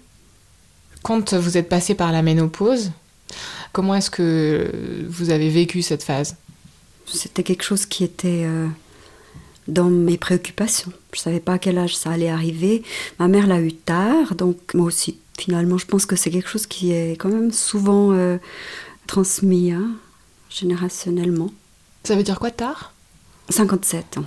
Quand 1.04 1.34
vous 1.34 1.58
êtes 1.58 1.70
passé 1.70 1.96
par 1.96 2.12
la 2.12 2.22
ménopause, 2.22 2.92
comment 3.72 3.96
est-ce 3.96 4.10
que 4.10 5.06
vous 5.10 5.30
avez 5.30 5.50
vécu 5.50 5.82
cette 5.82 6.04
phase? 6.04 6.36
C'était 7.06 7.44
quelque 7.44 7.64
chose 7.64 7.86
qui 7.86 8.04
était 8.04 8.44
euh, 8.46 8.68
dans 9.68 9.90
mes 9.90 10.18
préoccupations. 10.18 10.92
Je 11.12 11.20
ne 11.20 11.24
savais 11.24 11.40
pas 11.40 11.54
à 11.54 11.60
quel 11.60 11.78
âge 11.78 11.96
ça 11.96 12.12
allait 12.12 12.30
arriver. 12.30 12.84
Ma 13.20 13.28
mère 13.28 13.48
l'a 13.48 13.60
eu 13.60 13.74
tard, 13.74 14.36
donc 14.36 14.58
moi 14.74 14.86
aussi. 14.86 15.18
Finalement, 15.38 15.80
je 15.80 15.88
pense 15.88 16.06
que 16.06 16.16
c'est 16.16 16.30
quelque 16.30 16.48
chose 16.48 16.68
qui 16.68 16.92
est 16.92 17.14
quand 17.14 17.30
même 17.30 17.52
souvent 17.52 18.12
euh, 18.14 18.38
transmis 19.08 19.72
hein, 19.72 19.92
générationnellement. 20.50 21.52
Ça 22.04 22.16
veut 22.16 22.24
dire 22.24 22.40
quoi 22.40 22.52
tard? 22.52 22.94
57 23.50 24.20
ans. 24.20 24.26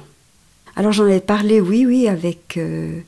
Alors 0.76 0.92
j'en 0.92 1.04
avais 1.04 1.20
parlé, 1.20 1.60
oui, 1.60 1.86
oui, 1.86 2.06
avec 2.06 2.58
euh, 2.58 3.00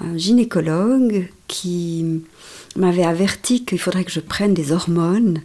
un 0.00 0.16
gynécologue 0.18 1.28
qui 1.46 2.24
m'avait 2.74 3.04
averti 3.04 3.64
qu'il 3.64 3.78
faudrait 3.78 4.02
que 4.02 4.10
je 4.10 4.18
prenne 4.18 4.52
des 4.52 4.72
hormones 4.72 5.40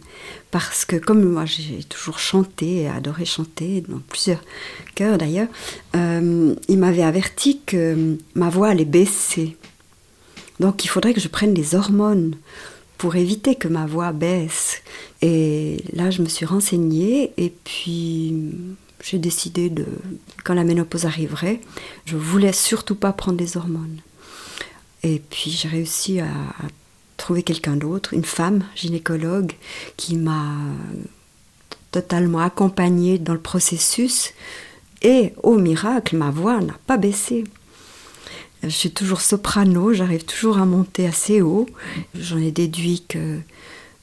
parce 0.50 0.84
que 0.84 0.96
comme 0.96 1.22
moi 1.22 1.44
j'ai 1.46 1.84
toujours 1.84 2.18
chanté 2.18 2.82
et 2.82 2.88
adoré 2.88 3.24
chanter 3.24 3.84
dans 3.88 4.00
plusieurs 4.08 4.42
chœurs 4.96 5.16
d'ailleurs, 5.16 5.46
euh, 5.94 6.56
il 6.66 6.78
m'avait 6.78 7.04
averti 7.04 7.60
que 7.64 8.18
ma 8.34 8.50
voix 8.50 8.70
allait 8.70 8.84
baisser. 8.84 9.56
Donc 10.58 10.84
il 10.84 10.88
faudrait 10.88 11.14
que 11.14 11.20
je 11.20 11.28
prenne 11.28 11.54
des 11.54 11.76
hormones 11.76 12.34
pour 12.98 13.14
éviter 13.14 13.54
que 13.54 13.68
ma 13.68 13.86
voix 13.86 14.10
baisse. 14.10 14.82
Et 15.22 15.84
là 15.92 16.10
je 16.10 16.20
me 16.22 16.28
suis 16.28 16.46
renseignée 16.46 17.32
et 17.36 17.52
puis 17.62 18.34
j'ai 19.02 19.18
décidé 19.18 19.70
de, 19.70 19.86
quand 20.44 20.54
la 20.54 20.64
ménopause 20.64 21.06
arriverait, 21.06 21.60
je 22.04 22.16
voulais 22.16 22.52
surtout 22.52 22.94
pas 22.94 23.12
prendre 23.12 23.38
des 23.38 23.56
hormones. 23.56 24.00
Et 25.02 25.22
puis 25.30 25.50
j'ai 25.50 25.68
réussi 25.68 26.20
à, 26.20 26.28
trouver 27.16 27.42
quelqu'un 27.42 27.76
d'autre, 27.76 28.14
une 28.14 28.24
femme 28.24 28.64
gynécologue, 28.74 29.52
qui 29.98 30.16
m'a 30.16 30.54
totalement 31.90 32.38
accompagnée 32.38 33.18
dans 33.18 33.34
le 33.34 33.40
processus. 33.40 34.32
Et 35.02 35.34
au 35.42 35.58
miracle, 35.58 36.16
ma 36.16 36.30
voix 36.30 36.60
n'a 36.60 36.78
pas 36.86 36.96
baissé. 36.96 37.44
Je 38.62 38.68
suis 38.70 38.90
toujours 38.90 39.20
soprano, 39.20 39.92
j'arrive 39.92 40.24
toujours 40.24 40.56
à 40.56 40.64
monter 40.64 41.06
assez 41.06 41.42
haut. 41.42 41.66
J'en 42.14 42.38
ai 42.38 42.52
déduit 42.52 43.04
que 43.06 43.38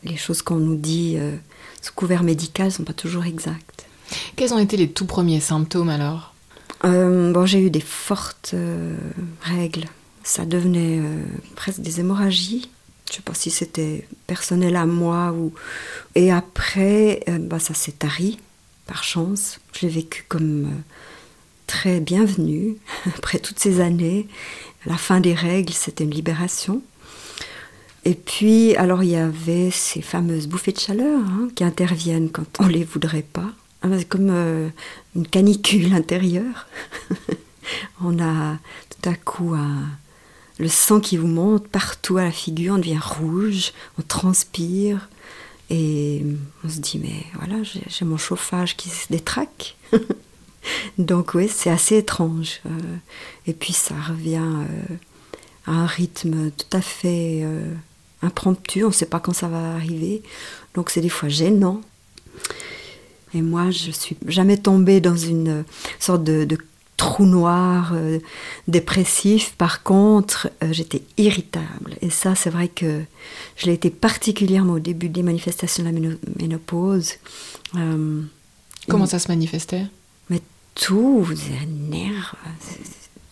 les 0.04 0.18
choses 0.18 0.44
qu'on 0.44 0.58
nous 0.58 0.76
dit 0.76 1.16
euh, 1.18 1.36
sous 1.82 1.94
couvert 1.94 2.22
médical 2.22 2.68
ne 2.68 2.72
sont 2.72 2.84
pas 2.84 2.94
toujours 2.94 3.26
exactes. 3.26 3.87
Quels 4.36 4.54
ont 4.54 4.60
été 4.60 4.78
les 4.78 4.90
tout 4.90 5.06
premiers 5.06 5.40
symptômes 5.40 5.90
alors 5.90 6.34
euh, 6.86 7.32
bon, 7.32 7.46
J'ai 7.46 7.60
eu 7.60 7.70
des 7.70 7.82
fortes 7.82 8.52
euh, 8.54 8.96
règles. 9.42 9.86
Ça 10.24 10.46
devenait 10.46 11.00
euh, 11.00 11.24
presque 11.56 11.80
des 11.80 12.00
hémorragies. 12.00 12.70
Je 13.08 13.14
ne 13.14 13.16
sais 13.16 13.22
pas 13.22 13.34
si 13.34 13.50
c'était 13.50 14.08
personnel 14.28 14.76
à 14.76 14.86
moi 14.86 15.32
ou. 15.32 15.54
Et 16.16 16.32
après, 16.32 17.24
bah, 17.40 17.60
ça 17.60 17.74
s'est 17.74 17.94
tari, 17.94 18.38
par 18.86 19.04
chance. 19.04 19.60
Je 19.74 19.86
l'ai 19.86 19.94
vécu 19.94 20.26
comme 20.28 20.68
très 21.68 22.02
bienvenue 22.02 22.76
après 23.16 23.40
toutes 23.40 23.60
ces 23.60 23.80
années. 23.80 24.28
La 24.86 24.98
fin 24.98 25.22
des 25.22 25.34
règles, 25.34 25.74
c'était 25.74 26.04
une 26.04 26.12
libération. 26.12 26.82
Et 28.08 28.14
puis, 28.14 28.76
alors 28.76 29.04
il 29.04 29.10
y 29.10 29.16
avait 29.18 29.70
ces 29.70 30.02
fameuses 30.02 30.48
bouffées 30.48 30.72
de 30.72 30.80
chaleur 30.80 31.20
hein, 31.20 31.50
qui 31.56 31.66
interviennent 31.66 32.30
quand 32.30 32.46
on 32.60 32.68
les 32.68 32.86
voudrait 32.86 33.22
pas. 33.22 33.52
Ah, 33.92 33.96
c'est 33.98 34.06
comme 34.06 34.30
euh, 34.30 34.70
une 35.16 35.28
canicule 35.28 35.94
intérieure. 35.94 36.68
on 38.04 38.20
a 38.20 38.58
tout 38.90 39.10
à 39.10 39.16
coup 39.16 39.56
le 40.58 40.68
sang 40.68 41.00
qui 41.00 41.18
vous 41.18 41.28
monte 41.28 41.68
partout 41.68 42.18
à 42.18 42.24
la 42.24 42.32
figure, 42.32 42.76
on 42.76 42.78
devient 42.78 43.00
rouge, 43.00 43.74
on 44.00 44.02
transpire 44.02 45.10
et 45.70 46.24
on 46.64 46.70
se 46.70 46.80
dit 46.80 47.00
mais 47.00 47.26
voilà 47.36 47.62
j'ai 47.64 48.06
mon 48.06 48.18
chauffage 48.18 48.76
qui 48.76 48.90
se 48.90 49.08
détraque. 49.10 49.76
Donc 50.98 51.34
oui 51.34 51.50
c'est 51.50 51.70
assez 51.70 51.98
étrange. 51.98 52.62
Euh, 52.66 52.70
et 53.46 53.54
puis 53.54 53.74
ça 53.74 53.96
revient 53.96 54.42
euh, 54.42 54.96
à 55.68 55.72
un 55.72 55.86
rythme 55.86 56.52
tout 56.52 56.78
à 56.78 56.82
fait 56.82 57.46
impromptu, 58.22 58.84
on 58.84 58.88
ne 58.88 58.94
sait 58.94 59.06
pas 59.06 59.20
quand 59.20 59.34
ça 59.34 59.48
va 59.48 59.76
arriver. 59.76 60.24
Donc 60.74 60.90
c'est 60.90 61.02
des 61.02 61.10
fois 61.10 61.30
gênant. 61.30 61.82
Et 63.38 63.42
moi, 63.44 63.70
je 63.70 63.92
suis 63.92 64.18
jamais 64.26 64.58
tombée 64.58 65.00
dans 65.00 65.16
une 65.16 65.64
sorte 66.00 66.24
de, 66.24 66.48
trou 66.98 67.28
noir 67.28 67.92
euh, 67.94 68.18
dépressif. 68.68 69.54
Par 69.56 69.84
contre, 69.84 70.50
euh, 70.64 70.74
j'étais 70.74 71.04
irritable. 71.18 71.96
Et 72.02 72.10
ça, 72.10 72.34
c'est 72.34 72.50
vrai 72.50 72.68
que 72.68 73.04
je 73.56 73.68
l'ai 73.68 73.74
été 73.74 73.92
particulièrement 73.92 74.74
au 74.74 74.80
début 74.80 75.08
des 75.08 75.22
manifestations 75.22 75.84
de 75.84 75.90
la 75.92 76.16
ménopause. 76.40 77.14
Euh, 77.76 78.24
Comment 78.90 79.06
ça 79.06 79.20
se 79.20 79.28
manifestait? 79.28 79.86
Mais 80.32 80.42
tout, 80.74 81.28
des 81.30 81.68
nerfs, 81.68 82.36
une 82.72 82.86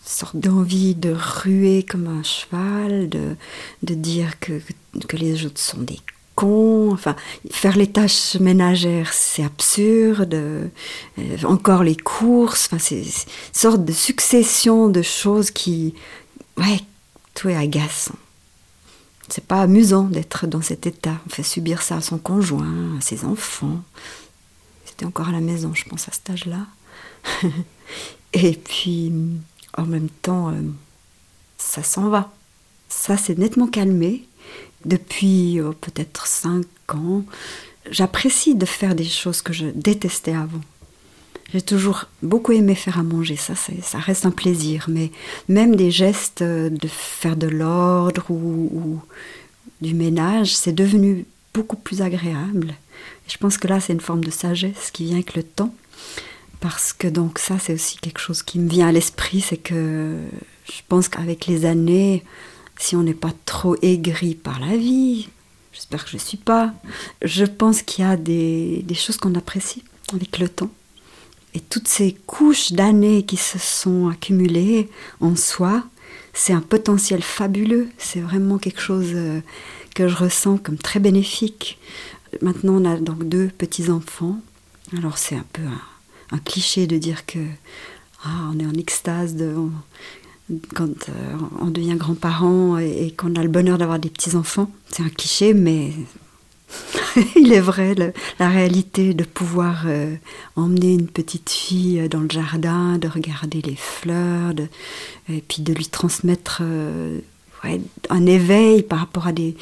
sorte 0.04 0.36
d'envie 0.36 0.94
de 0.94 1.12
ruer 1.12 1.82
comme 1.82 2.06
un 2.06 2.22
cheval, 2.22 3.08
de, 3.08 3.34
de 3.82 3.94
dire 3.94 4.38
que, 4.38 4.60
que 5.08 5.16
les 5.16 5.44
autres 5.44 5.60
sont 5.60 5.80
des 5.80 5.98
Enfin, 6.44 7.16
faire 7.50 7.76
les 7.76 7.86
tâches 7.86 8.36
ménagères, 8.36 9.12
c'est 9.12 9.42
absurde. 9.42 10.34
Euh, 10.34 10.68
encore 11.44 11.82
les 11.82 11.96
courses, 11.96 12.66
enfin, 12.66 12.78
c'est 12.78 13.00
une 13.00 13.10
sorte 13.52 13.84
de 13.84 13.92
succession 13.92 14.88
de 14.88 15.02
choses 15.02 15.50
qui, 15.50 15.94
ouais, 16.58 16.80
tout 17.34 17.48
est 17.48 17.56
agaçant. 17.56 18.16
C'est 19.28 19.44
pas 19.44 19.62
amusant 19.62 20.04
d'être 20.04 20.46
dans 20.46 20.62
cet 20.62 20.86
état. 20.86 21.16
On 21.26 21.30
fait 21.30 21.42
subir 21.42 21.82
ça 21.82 21.96
à 21.96 22.00
son 22.00 22.18
conjoint, 22.18 22.96
à 22.98 23.00
ses 23.00 23.24
enfants. 23.24 23.82
C'était 24.84 25.04
encore 25.04 25.30
à 25.30 25.32
la 25.32 25.40
maison, 25.40 25.72
je 25.74 25.84
pense, 25.84 26.08
à 26.08 26.12
cet 26.12 26.30
âge-là. 26.30 26.66
Et 28.32 28.52
puis, 28.52 29.12
en 29.76 29.84
même 29.84 30.08
temps, 30.22 30.50
euh, 30.50 30.60
ça 31.58 31.82
s'en 31.82 32.08
va. 32.08 32.32
Ça 32.88 33.16
s'est 33.16 33.34
nettement 33.34 33.66
calmé 33.66 34.28
depuis 34.86 35.60
euh, 35.60 35.72
peut-être 35.80 36.26
cinq 36.26 36.66
ans, 36.88 37.24
j'apprécie 37.90 38.54
de 38.54 38.66
faire 38.66 38.94
des 38.94 39.04
choses 39.04 39.42
que 39.42 39.52
je 39.52 39.66
détestais 39.66 40.34
avant. 40.34 40.62
J'ai 41.52 41.62
toujours 41.62 42.06
beaucoup 42.22 42.52
aimé 42.52 42.74
faire 42.74 42.98
à 42.98 43.04
manger, 43.04 43.36
ça, 43.36 43.54
ça 43.54 43.98
reste 43.98 44.26
un 44.26 44.32
plaisir, 44.32 44.86
mais 44.88 45.12
même 45.48 45.76
des 45.76 45.92
gestes 45.92 46.42
de 46.42 46.88
faire 46.88 47.36
de 47.36 47.46
l'ordre 47.46 48.24
ou, 48.30 49.00
du 49.80 49.94
ménage, 49.94 50.56
c'est 50.56 50.72
devenu 50.72 51.24
beaucoup 51.54 51.76
plus 51.76 52.02
agréable. 52.02 52.74
je 53.28 53.36
pense 53.36 53.58
que 53.58 53.68
là, 53.68 53.78
c'est 53.78 53.92
une 53.92 54.00
forme 54.00 54.24
de 54.24 54.30
sagesse 54.30 54.90
qui 54.92 55.04
vient 55.04 55.16
avec 55.16 55.36
le 55.36 55.44
temps, 55.44 55.72
parce 56.60 56.92
que 56.92 57.06
donc 57.06 57.38
ça, 57.38 57.58
c'est 57.60 57.74
aussi 57.74 57.98
quelque 57.98 58.20
chose 58.20 58.42
qui 58.42 58.58
me 58.58 58.68
vient 58.68 58.88
à 58.88 58.92
l'esprit, 58.92 59.40
c'est 59.40 59.56
que 59.56 60.16
je 60.66 60.80
pense 60.88 61.08
qu'avec 61.08 61.46
les 61.46 61.64
années, 61.64 62.24
si 62.78 62.96
on 62.96 63.02
n'est 63.02 63.14
pas 63.14 63.32
trop 63.44 63.76
aigri 63.82 64.34
par 64.34 64.60
la 64.60 64.76
vie, 64.76 65.28
j'espère 65.72 66.04
que 66.04 66.10
je 66.10 66.16
ne 66.16 66.20
suis 66.20 66.36
pas, 66.36 66.72
je 67.22 67.44
pense 67.44 67.82
qu'il 67.82 68.04
y 68.04 68.08
a 68.08 68.16
des, 68.16 68.84
choses 68.94 69.16
qu'on 69.16 69.34
apprécie 69.34 69.84
avec 70.12 70.38
le 70.38 70.48
temps. 70.48 70.70
Et 71.54 71.60
toutes 71.60 71.88
ces 71.88 72.14
couches 72.26 72.72
d'années 72.72 73.24
qui 73.24 73.36
se 73.36 73.58
sont 73.58 74.08
accumulées 74.08 74.90
en 75.20 75.36
soi, 75.36 75.84
c'est 76.34 76.52
un 76.52 76.60
potentiel 76.60 77.22
fabuleux, 77.22 77.88
c'est 77.96 78.20
vraiment 78.20 78.58
quelque 78.58 78.80
chose 78.80 79.12
euh, 79.14 79.40
que 79.94 80.06
je 80.06 80.16
ressens 80.16 80.58
comme 80.58 80.76
très 80.76 81.00
bénéfique. 81.00 81.78
Maintenant, 82.42 82.74
on 82.82 82.84
a 82.84 82.98
donc 82.98 83.24
deux 83.24 83.48
petits-enfants. 83.48 84.38
Alors 84.96 85.16
c'est 85.16 85.34
un 85.36 85.46
peu 85.52 85.62
un, 86.30 86.38
cliché 86.38 86.86
de 86.86 86.98
dire 86.98 87.24
que 87.24 87.38
ah, 88.24 88.50
on 88.52 88.58
est 88.58 88.66
en 88.66 88.74
extase 88.74 89.34
de, 89.34 89.54
quand 90.74 91.08
euh, 91.08 91.36
on 91.60 91.66
devient 91.66 91.96
grand-parent 91.96 92.78
et, 92.78 93.12
qu'on 93.16 93.34
a 93.34 93.42
le 93.42 93.48
bonheur 93.48 93.78
d'avoir 93.78 93.98
des 93.98 94.10
petits-enfants. 94.10 94.70
C'est 94.90 95.02
un 95.02 95.08
cliché, 95.08 95.54
mais 95.54 95.92
il 97.36 97.52
est 97.52 97.60
vrai, 97.60 97.94
la 98.38 98.48
réalité 98.48 99.14
de 99.14 99.24
pouvoir 99.24 99.84
euh, 99.86 100.14
emmener 100.54 100.94
une 100.94 101.08
petite 101.08 101.50
fille 101.50 102.08
dans 102.08 102.20
le 102.20 102.30
jardin, 102.30 102.98
de 102.98 103.08
regarder 103.08 103.60
les 103.62 103.76
fleurs, 103.76 104.54
et 105.28 105.42
puis 105.46 105.62
de 105.62 105.72
lui 105.72 105.86
transmettre 105.86 106.60
euh, 106.62 107.20
un 108.10 108.26
éveil 108.26 108.82
par 108.82 109.00
rapport 109.00 109.26
à 109.26 109.32
des 109.32 109.56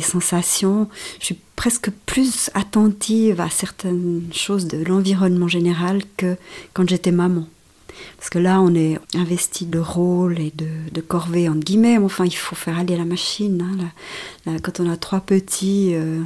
sensations. 0.00 0.88
Je 1.20 1.26
suis 1.26 1.38
presque 1.56 1.90
plus 2.06 2.50
attentive 2.54 3.40
à 3.40 3.50
certaines 3.50 4.22
choses 4.32 4.66
de 4.66 4.82
l'environnement 4.82 5.48
général 5.48 6.00
que 6.16 6.36
quand 6.72 6.88
j'étais 6.88 7.12
maman. 7.12 7.46
Parce 8.16 8.30
que 8.30 8.38
là, 8.38 8.60
on 8.60 8.74
est 8.74 8.98
investi 9.14 9.66
de 9.66 9.78
rôle 9.78 10.38
et 10.40 10.52
de, 10.54 10.68
de 10.92 11.00
corvée, 11.00 11.48
entre 11.48 11.60
guillemets. 11.60 11.98
Enfin, 11.98 12.24
il 12.24 12.34
faut 12.34 12.56
faire 12.56 12.78
aller 12.78 12.96
la 12.96 13.04
machine. 13.04 13.90
Hein. 14.46 14.56
quand 14.62 14.80
on 14.80 14.90
a 14.90 14.96
trois 14.96 15.20
petits, 15.20 15.94
euh, 15.94 16.22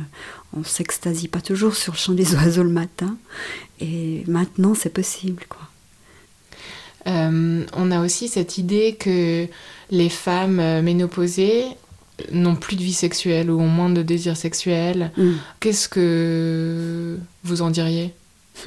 on 0.56 0.64
s'extasie 0.64 1.28
pas 1.28 1.40
toujours 1.40 1.74
sur 1.74 1.92
le 1.94 1.98
chant 1.98 2.12
des 2.12 2.34
oiseaux 2.36 2.62
le 2.62 2.70
matin. 2.70 3.16
Et 3.80 4.24
maintenant, 4.26 4.74
c'est 4.74 4.92
possible. 4.92 5.44
quoi. 5.48 5.68
Euh, 7.06 7.64
on 7.74 7.90
a 7.90 8.04
aussi 8.04 8.28
cette 8.28 8.58
idée 8.58 8.96
que 8.98 9.46
les 9.90 10.08
femmes 10.08 10.60
euh, 10.60 10.82
ménopausées 10.82 11.64
n'ont 12.32 12.56
plus 12.56 12.76
de 12.76 12.82
vie 12.82 12.92
sexuelle 12.92 13.50
ou 13.50 13.60
ont 13.60 13.68
moins 13.68 13.90
de 13.90 14.02
désir 14.02 14.36
sexuel. 14.36 15.12
Mm. 15.16 15.32
Qu'est-ce 15.60 15.88
que 15.88 17.18
vous 17.44 17.62
en 17.62 17.70
diriez? 17.70 18.12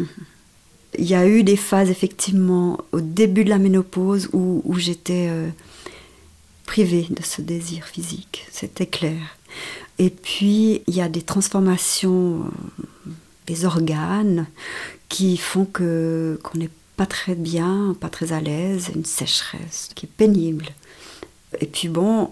Il 0.98 1.06
y 1.06 1.16
a 1.16 1.28
eu 1.28 1.44
des 1.44 1.56
phases 1.56 1.90
effectivement 1.90 2.78
au 2.92 3.00
début 3.00 3.46
de 3.46 3.50
la 3.50 3.58
ménopause 3.58 4.30
où, 4.34 4.62
j'étais 4.78 5.28
euh, 5.30 5.50
privée 6.66 7.08
de 7.10 7.24
ce 7.24 7.42
désir 7.42 7.86
physique, 7.86 8.46
c'était 8.52 8.86
clair. 8.86 9.38
Et 10.00 10.10
puis 10.10 10.82
il 10.88 10.96
y 10.96 11.02
a 11.02 11.10
des 11.10 11.22
transformations 11.22 12.42
euh, 12.42 13.12
des 13.48 13.66
organes 13.66 14.48
qui 15.10 15.38
font 15.38 15.66
que 15.66 16.40
qu'on 16.44 16.58
n'est 16.58 16.70
pas 16.98 17.06
très 17.06 17.36
bien, 17.36 17.96
pas 18.00 18.10
très 18.10 18.32
à 18.34 18.42
l'aise, 18.42 18.92
une 18.96 19.06
sécheresse 19.06 19.90
qui 19.96 20.06
est 20.06 20.10
pénible. 20.10 20.68
Et 21.60 21.66
puis 21.66 21.90
bon, 21.90 22.32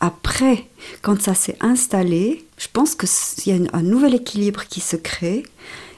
après, 0.00 0.66
quand 1.02 1.20
ça 1.20 1.34
s'est 1.34 1.56
installé, 1.60 2.44
je 2.58 2.68
pense 2.72 2.94
qu'il 2.94 3.54
y 3.54 3.58
a 3.58 3.60
un 3.72 3.82
nouvel 3.82 4.14
équilibre 4.14 4.64
qui 4.68 4.80
se 4.80 4.96
crée 4.96 5.44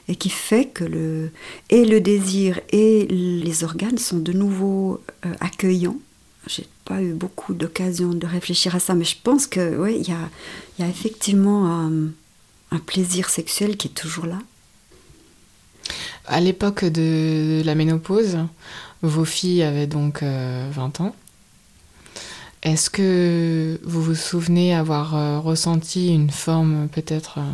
et 0.07 0.15
qui 0.15 0.29
fait 0.29 0.65
que 0.65 0.83
le, 0.83 1.31
et 1.69 1.85
le 1.85 1.99
désir 1.99 2.59
et 2.69 3.07
les 3.07 3.63
organes 3.63 3.97
sont 3.97 4.19
de 4.19 4.33
nouveau 4.33 5.01
euh, 5.25 5.33
accueillants. 5.39 5.97
J'ai 6.47 6.67
pas 6.85 7.01
eu 7.01 7.13
beaucoup 7.13 7.53
d'occasion 7.53 8.13
de 8.13 8.25
réfléchir 8.25 8.75
à 8.75 8.79
ça, 8.79 8.95
mais 8.95 9.03
je 9.03 9.17
pense 9.21 9.47
que 9.47 9.89
il 9.89 10.07
y 10.07 10.83
a, 10.83 10.87
effectivement 10.87 11.67
un, 12.71 12.79
plaisir 12.85 13.29
sexuel 13.29 13.75
qui 13.75 13.87
est 13.87 13.91
toujours 13.91 14.27
là. 14.27 14.39
À 16.25 16.39
l'époque 16.39 16.85
de 16.85 17.61
la 17.65 17.75
ménopause, 17.75 18.37
vos 19.01 19.25
filles 19.25 19.63
avaient 19.63 19.87
donc 19.87 20.23
euh, 20.23 20.69
20 20.71 21.01
ans. 21.01 21.15
Est-ce 22.63 22.89
que 22.89 23.79
vous 23.83 24.01
vous 24.01 24.15
souvenez 24.15 24.75
avoir 24.75 25.15
euh, 25.15 25.39
ressenti 25.39 26.13
une 26.13 26.31
forme 26.31 26.87
peut-être 26.89 27.37
euh, 27.37 27.53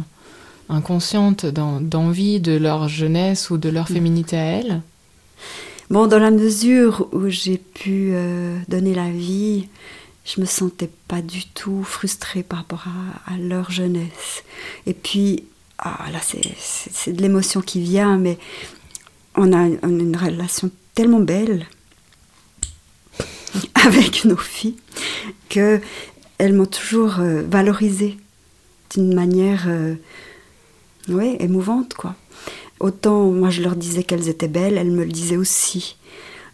inconsciente 0.69 1.45
d'en- 1.45 1.81
d'envie 1.81 2.39
de 2.39 2.53
leur 2.57 2.87
jeunesse 2.87 3.49
ou 3.49 3.57
de 3.57 3.69
leur 3.69 3.87
féminité 3.87 4.37
à 4.37 4.43
elles 4.45 4.81
Bon, 5.89 6.07
dans 6.07 6.19
la 6.19 6.31
mesure 6.31 7.07
où 7.11 7.27
j'ai 7.29 7.57
pu 7.57 8.11
euh, 8.13 8.57
donner 8.69 8.95
la 8.95 9.09
vie, 9.11 9.67
je 10.25 10.39
me 10.41 10.45
sentais 10.45 10.89
pas 11.07 11.21
du 11.21 11.45
tout 11.45 11.83
frustrée 11.83 12.41
par 12.41 12.59
rapport 12.59 12.85
à, 13.27 13.33
à 13.33 13.37
leur 13.37 13.69
jeunesse. 13.69 14.43
Et 14.87 14.93
puis, 14.93 15.43
ah, 15.77 16.05
là, 16.11 16.19
c'est- 16.21 17.11
de 17.11 17.21
l'émotion 17.21 17.61
qui 17.61 17.81
vient, 17.81 18.17
mais 18.17 18.39
on 19.35 19.51
a 19.53 19.57
une, 19.67 19.79
on 19.83 19.99
a 19.99 20.01
une 20.01 20.15
relation 20.17 20.71
tellement 20.95 21.19
belle 21.19 21.67
avec 23.85 24.25
nos 24.25 24.37
filles 24.37 24.77
que 25.49 25.79
elles 26.37 26.53
m'ont 26.53 26.65
toujours 26.65 27.19
euh, 27.19 27.43
valorisée 27.47 28.17
d'une 28.95 29.13
manière, 29.13 29.65
euh, 29.67 29.95
ouais, 31.09 31.37
émouvante, 31.39 31.93
quoi. 31.93 32.15
Autant 32.79 33.31
moi 33.31 33.49
je 33.49 33.61
leur 33.61 33.77
disais 33.77 34.03
qu'elles 34.03 34.27
étaient 34.27 34.49
belles, 34.49 34.77
elles 34.77 34.91
me 34.91 35.05
le 35.05 35.11
disaient 35.11 35.37
aussi. 35.37 35.95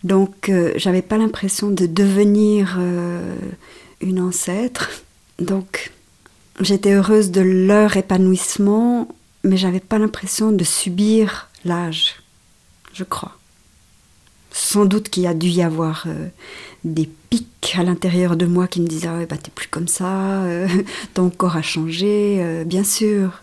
Donc 0.03 0.49
euh, 0.49 0.73
j'avais 0.75 1.01
pas 1.01 1.17
l'impression 1.17 1.69
de 1.71 1.85
devenir 1.85 2.77
euh, 2.79 3.35
une 4.01 4.21
ancêtre. 4.21 4.91
Donc 5.39 5.91
j'étais 6.59 6.93
heureuse 6.93 7.31
de 7.31 7.41
leur 7.41 7.97
épanouissement, 7.97 9.07
mais 9.43 9.57
j'avais 9.57 9.79
pas 9.79 9.97
l'impression 9.97 10.51
de 10.51 10.63
subir 10.63 11.49
l'âge, 11.65 12.17
je 12.93 13.03
crois. 13.03 13.35
Sans 14.51 14.85
doute 14.85 15.09
qu'il 15.09 15.23
y 15.23 15.27
a 15.27 15.33
dû 15.33 15.47
y 15.47 15.61
avoir 15.63 16.03
euh, 16.07 16.27
des 16.83 17.09
pics 17.29 17.75
à 17.75 17.83
l'intérieur 17.83 18.35
de 18.35 18.45
moi 18.45 18.67
qui 18.67 18.81
me 18.81 18.87
disaient 18.87 19.07
ah 19.07 19.17
ouais, 19.17 19.25
bah 19.25 19.37
t'es 19.37 19.51
plus 19.51 19.67
comme 19.67 19.87
ça, 19.87 20.43
ton 21.13 21.31
corps 21.31 21.57
a 21.57 21.61
changé, 21.61 22.63
bien 22.65 22.83
sûr 22.83 23.41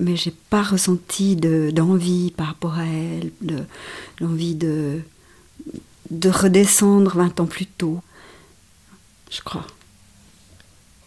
mais 0.00 0.16
j'ai 0.16 0.32
pas 0.50 0.62
ressenti 0.62 1.36
de- 1.36 1.70
d'envie 1.70 2.30
par 2.32 2.48
rapport 2.48 2.74
à 2.78 2.84
elle, 2.84 3.30
de- 3.42 3.64
l'envie 4.20 4.54
de, 4.54 5.00
de 6.10 6.28
redescendre 6.30 7.16
20 7.16 7.40
ans 7.40 7.46
plus 7.46 7.66
tôt, 7.66 8.00
je 9.30 9.40
crois. 9.42 9.66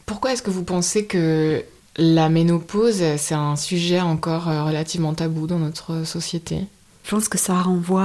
Pourquoi 0.06 0.34
est-ce 0.34 0.42
que 0.44 0.50
vous 0.52 0.64
pensez 0.64 1.06
que 1.06 1.64
la 1.98 2.30
ménopause, 2.30 3.02
c'est 3.18 3.34
un 3.36 3.56
sujet 3.56 4.02
encore 4.02 4.50
euh, 4.50 4.64
relativement 4.64 5.14
tabou 5.14 5.48
dans 5.48 5.60
notre 5.60 6.06
société? 6.06 6.66
Je 7.04 7.10
pense 7.12 7.28
que 7.30 7.38
ça 7.38 7.62
renvoie 7.62 8.04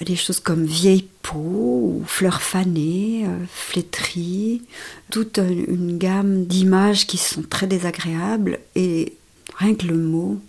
à 0.00 0.04
des 0.04 0.16
choses 0.16 0.40
comme 0.40 0.64
vieille 0.64 1.08
peau 1.22 1.36
ou 1.38 2.02
fleurs 2.06 2.42
fanées, 2.42 3.24
euh, 3.26 3.38
flétries, 3.52 4.62
toute 5.10 5.38
une 5.38 5.64
une 5.68 5.98
gamme 5.98 6.44
d'images 6.46 7.06
qui 7.06 7.18
sont 7.18 7.42
très 7.42 7.66
désagréables 7.66 8.58
et 8.74 9.14
rien 9.60 9.74
que 9.74 9.86
le 9.86 9.96
mot 9.96 10.40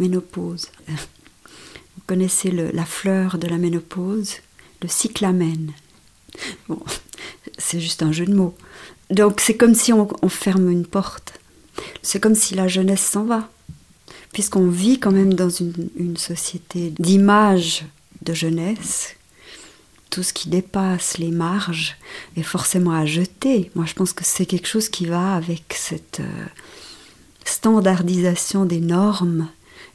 ménopause. 0.00 0.68
Vous 0.88 2.02
connaissez 2.06 2.50
la 2.50 2.84
fleur 2.84 3.38
de 3.38 3.46
la 3.46 3.58
ménopause, 3.58 4.36
le 4.82 4.88
cyclamen. 4.88 5.70
Bon, 6.68 6.82
c'est 7.58 7.80
juste 7.80 8.02
un 8.02 8.10
jeu 8.10 8.26
de 8.26 8.34
mots. 8.34 8.56
Donc 9.10 9.40
c'est 9.40 9.56
comme 9.56 9.74
si 9.74 9.92
on, 9.92 10.08
ferme 10.28 10.70
une 10.70 10.86
porte. 10.86 11.38
C'est 12.02 12.20
comme 12.20 12.34
si 12.34 12.54
la 12.54 12.66
jeunesse 12.66 13.02
s'en 13.02 13.24
va. 13.24 13.50
Puisqu'on 14.32 14.68
vit 14.68 14.98
quand 14.98 15.12
même 15.12 15.34
dans 15.34 15.50
une, 15.50 15.90
une 15.96 16.16
société 16.16 16.92
d'images 16.98 17.84
de 18.22 18.34
jeunesse, 18.34 19.14
tout 20.10 20.22
ce 20.22 20.32
qui 20.32 20.48
dépasse 20.48 21.18
les 21.18 21.30
marges 21.30 21.96
est 22.36 22.42
forcément 22.42 22.92
à 22.92 23.06
jeter. 23.06 23.70
Moi, 23.74 23.84
je 23.84 23.94
pense 23.94 24.12
que 24.12 24.24
c'est 24.24 24.46
quelque 24.46 24.66
chose 24.66 24.88
qui 24.88 25.06
va 25.06 25.34
avec 25.34 25.74
cette 25.76 26.20
euh, 26.20 26.46
standardisation 27.54 28.64
des 28.64 28.80
normes 28.80 29.48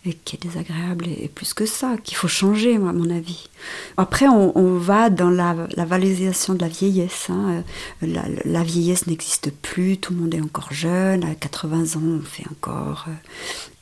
et 0.05 0.13
qui 0.13 0.37
est 0.37 0.41
désagréable 0.41 1.07
et, 1.09 1.27
plus 1.27 1.53
que 1.53 1.65
ça, 1.65 1.97
qu'il 2.01 2.15
faut 2.15 2.29
changer, 2.29 2.75
à 2.75 2.79
mon 2.79 3.09
avis. 3.09 3.49
Après, 3.97 4.27
on, 4.29 4.77
va 4.77 5.09
dans 5.09 5.29
la, 5.29 5.53
valorisation 5.75 6.53
de 6.53 6.61
la 6.61 6.69
vieillesse. 6.69 7.27
hein. 7.29 7.63
Euh, 8.03 8.07
La, 8.45 8.63
vieillesse 8.63 9.07
n'existe 9.07 9.51
plus, 9.51 9.97
tout 9.97 10.13
le 10.13 10.19
monde 10.21 10.33
est 10.33 10.41
encore 10.41 10.71
jeune. 10.71 11.25
À 11.25 11.35
80 11.35 11.97
ans, 11.97 12.01
on 12.03 12.21
fait 12.21 12.45
encore 12.49 13.05
euh, 13.09 13.11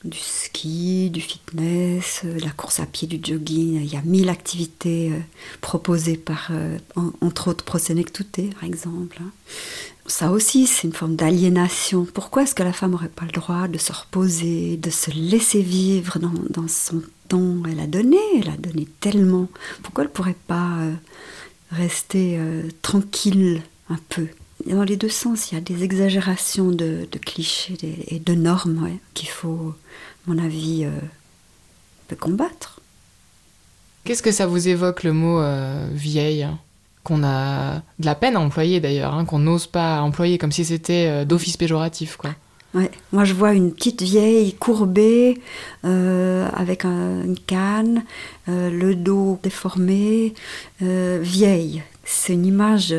du 0.06 0.18
ski, 0.18 1.12
du 1.12 1.22
fitness, 1.22 2.22
euh, 2.26 2.40
la 2.44 2.50
course 2.50 2.80
à 2.80 2.88
pied, 2.88 3.08
du 3.08 3.20
jogging. 3.22 3.80
Il 3.80 3.94
y 3.94 3.96
a 3.96 4.02
mille 4.02 4.30
activités 4.30 5.12
proposées 5.62 6.18
par, 6.18 6.50
en- 6.96 7.12
entre 7.22 7.50
autres, 7.50 7.64
Prosenectute, 7.64 8.54
par 8.56 8.64
exemple. 8.64 9.20
Ça 10.08 10.32
aussi, 10.32 10.68
c'est 10.68 10.88
une 10.88 10.94
forme 10.94 11.18
d'aliénation. 11.18 12.06
Pourquoi 12.06 12.44
est-ce 12.44 12.56
que 12.56 12.64
la 12.64 12.72
femme 12.72 12.92
n'aurait 12.92 13.10
pas 13.10 13.26
le 13.26 13.32
droit 13.32 13.68
de 13.68 13.78
se 13.78 13.92
reposer, 13.92 14.78
de 14.78 14.90
se 14.90 15.12
laisser 15.12 15.62
vivre 15.62 16.18
dans, 16.18 16.32
dans 16.50 16.70
son 16.70 17.04
temps? 17.28 17.62
Elle 17.70 17.82
a 17.82 17.88
donné, 17.88 18.18
elle 18.40 18.50
a 18.50 18.56
donné 18.56 18.88
tellement. 19.02 19.50
Pourquoi 19.84 20.06
elle 20.06 20.10
ne 20.10 20.14
pourrait 20.14 20.36
pas 20.48 20.78
euh, 20.80 20.94
rester 21.72 22.38
euh, 22.40 22.64
tranquille 22.82 23.62
un 23.90 24.00
peu? 24.08 24.28
Dans 24.66 24.84
les 24.84 24.96
deux 24.96 25.10
sens, 25.10 25.52
il 25.52 25.56
y 25.56 25.58
a 25.58 25.62
des 25.62 25.84
exagérations 25.84 26.72
de, 26.72 27.06
clichés 27.26 27.78
et 28.08 28.20
de 28.20 28.34
normes 28.34 28.90
qu'il 29.14 29.30
faut, 29.30 29.76
à 29.76 30.32
mon 30.32 30.38
avis, 30.42 30.86
euh, 30.86 32.16
combattre. 32.16 32.80
Qu'est-ce 34.06 34.24
que 34.24 34.32
ça 34.32 34.48
vous 34.48 34.70
évoque 34.70 35.04
le 35.04 35.12
mot 35.12 35.42
vieille? 35.92 36.48
Qu'on 37.08 37.24
a 37.24 37.76
de 38.00 38.06
la 38.06 38.16
peine 38.16 38.36
à 38.36 38.42
employer 38.42 38.82
d'ailleurs, 38.82 39.14
hein, 39.14 39.24
qu'on 39.24 39.40
n'ose 39.40 39.66
pas 39.66 40.02
employer 40.02 40.38
comme 40.38 40.52
si 40.52 40.66
c'était 40.66 41.08
euh, 41.08 41.26
d'office 41.26 41.56
péjoratif 41.56 42.18
quoi. 42.18 42.32
Moi, 43.12 43.24
je 43.24 43.34
vois 43.34 43.54
une 43.54 43.72
petite 43.74 44.04
vieille 44.04 44.54
courbée, 44.54 45.42
euh, 45.84 46.48
avec 46.54 46.86
un- 46.86 47.24
une 47.24 47.40
canne, 47.40 48.04
euh, 48.50 48.70
le 48.70 48.94
dos 48.94 49.40
déformé, 49.42 50.36
vieille. 50.82 51.82
C'est 52.04 52.34
une 52.34 52.46
image 52.46 52.94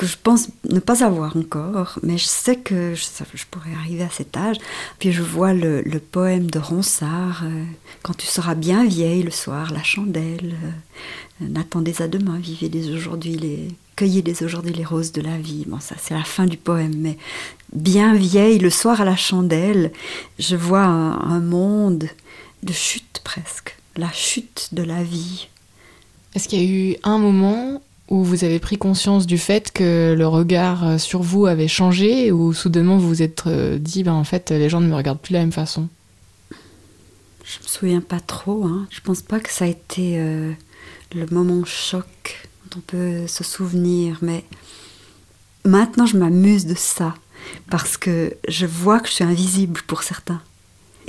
que 0.00 0.06
je 0.06 0.16
pense 0.16 0.48
ne 0.70 0.80
pas 0.80 1.04
avoir 1.04 1.36
encore, 1.36 1.98
mais 2.02 2.16
je 2.16 2.24
sais 2.24 2.56
que 2.56 2.94
je, 2.94 3.44
pourrais 3.50 3.74
arriver 3.74 4.02
à 4.02 4.08
cet 4.08 4.34
âge. 4.34 4.56
Puis 4.98 5.12
je 5.12 5.20
vois 5.20 5.52
le, 5.52 5.82
le 5.82 5.98
poème 5.98 6.50
de 6.50 6.58
Ronsard, 6.58 7.42
euh, 7.44 7.64
Quand 8.02 8.16
tu 8.16 8.26
seras 8.26 8.54
bien 8.54 8.86
vieille 8.86 9.22
le 9.22 9.30
soir, 9.30 9.74
la 9.74 9.82
chandelle, 9.82 10.56
euh, 10.64 11.46
n'attendez 11.50 12.00
à 12.00 12.08
demain, 12.08 12.38
vivez 12.38 12.70
dès 12.70 12.88
aujourd'hui 12.88 13.36
les... 13.36 13.68
Cueillez 13.94 14.22
dès 14.22 14.42
aujourd'hui 14.42 14.72
les 14.72 14.86
roses 14.86 15.12
de 15.12 15.20
la 15.20 15.36
vie. 15.36 15.66
Bon, 15.66 15.80
ça, 15.80 15.96
c'est 16.00 16.14
la 16.14 16.24
fin 16.24 16.46
du 16.46 16.56
poème, 16.56 16.94
mais 16.96 17.18
bien 17.74 18.14
vieille, 18.14 18.58
le 18.58 18.70
soir 18.70 19.02
à 19.02 19.04
la 19.04 19.16
chandelle, 19.16 19.92
je 20.38 20.56
vois 20.56 20.84
un, 20.84 21.20
un 21.20 21.40
monde 21.40 22.08
de 22.62 22.72
chute 22.72 23.20
presque, 23.22 23.76
la 23.98 24.10
chute 24.10 24.70
de 24.72 24.82
la 24.82 25.02
vie. 25.02 25.48
Est-ce 26.34 26.48
qu'il 26.48 26.62
y 26.62 26.66
a 26.66 26.92
eu 26.92 26.96
un 27.02 27.18
moment 27.18 27.82
où 28.10 28.24
vous 28.24 28.44
avez 28.44 28.58
pris 28.58 28.76
conscience 28.76 29.26
du 29.26 29.38
fait 29.38 29.72
que 29.72 30.14
le 30.18 30.26
regard 30.26 30.84
euh, 30.86 30.98
sur 30.98 31.22
vous 31.22 31.46
avait 31.46 31.68
changé 31.68 32.32
ou 32.32 32.52
soudainement 32.52 32.98
vous 32.98 33.08
vous 33.08 33.22
êtes 33.22 33.44
euh, 33.46 33.78
dit 33.78 34.02
ben 34.02 34.12
en 34.12 34.24
fait 34.24 34.50
les 34.50 34.68
gens 34.68 34.80
ne 34.80 34.88
me 34.88 34.96
regardent 34.96 35.20
plus 35.20 35.32
de 35.32 35.38
la 35.38 35.44
même 35.44 35.52
façon? 35.52 35.88
Je 37.44 37.62
me 37.62 37.68
souviens 37.68 38.00
pas 38.00 38.20
trop. 38.20 38.64
Hein. 38.64 38.86
Je 38.90 39.00
pense 39.00 39.22
pas 39.22 39.40
que 39.40 39.50
ça 39.50 39.64
a 39.64 39.68
été 39.68 40.18
euh, 40.18 40.52
le 41.14 41.26
moment 41.30 41.64
choc 41.64 42.48
dont 42.70 42.78
on 42.78 42.80
peut 42.80 43.26
se 43.26 43.42
souvenir. 43.42 44.18
Mais 44.22 44.44
maintenant, 45.64 46.06
je 46.06 46.16
m'amuse 46.16 46.66
de 46.66 46.76
ça 46.76 47.14
parce 47.68 47.96
que 47.96 48.36
je 48.46 48.66
vois 48.66 49.00
que 49.00 49.08
je 49.08 49.14
suis 49.14 49.24
invisible 49.24 49.80
pour 49.88 50.04
certains. 50.04 50.40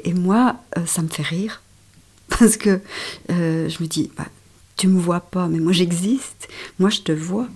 Et 0.03 0.13
moi, 0.13 0.55
ça 0.87 1.03
me 1.03 1.09
fait 1.09 1.21
rire 1.21 1.61
parce 2.39 2.57
que 2.57 2.81
je 3.29 3.83
me 3.83 3.85
dis, 3.85 4.09
bah, 4.17 4.25
tu 4.81 4.87
me 4.87 4.99
vois 4.99 5.19
pas, 5.19 5.47
mais 5.47 5.59
moi 5.59 5.73
j'existe, 5.73 6.49
moi 6.79 6.89
je 6.89 7.01
te 7.01 7.11
vois. 7.11 7.47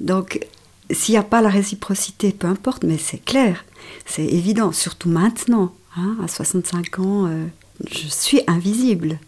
Donc, 0.00 0.44
s'il 0.90 1.12
n'y 1.12 1.18
a 1.18 1.22
pas 1.22 1.40
la 1.40 1.48
réciprocité, 1.48 2.32
peu 2.32 2.48
importe, 2.48 2.82
mais 2.82 2.98
c'est 2.98 3.24
clair, 3.24 3.64
c'est 4.04 4.24
évident, 4.24 4.72
surtout 4.72 5.08
maintenant, 5.08 5.72
hein, 5.96 6.16
à 6.24 6.26
65 6.26 6.98
ans, 6.98 7.26
euh, 7.26 7.44
je 7.88 8.08
suis 8.08 8.40
invisible. 8.48 9.20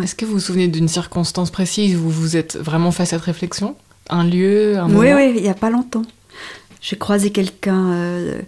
Est-ce 0.00 0.14
que 0.14 0.24
vous 0.24 0.34
vous 0.34 0.40
souvenez 0.40 0.68
d'une 0.68 0.86
circonstance 0.86 1.50
précise 1.50 1.96
où 1.96 2.08
vous 2.08 2.36
êtes 2.36 2.54
vraiment 2.56 2.92
fait 2.92 3.02
à 3.02 3.06
cette 3.06 3.22
réflexion? 3.22 3.74
Un 4.08 4.22
lieu, 4.22 4.78
un 4.78 4.86
moment? 4.86 5.00
Oui, 5.00 5.12
oui, 5.12 5.32
il 5.34 5.42
n'y 5.42 5.48
a 5.48 5.54
pas 5.54 5.70
longtemps. 5.70 6.04
J'ai 6.80 6.96
croisé 6.96 7.32
quelqu'un 7.32 7.90
euh, 7.94 8.42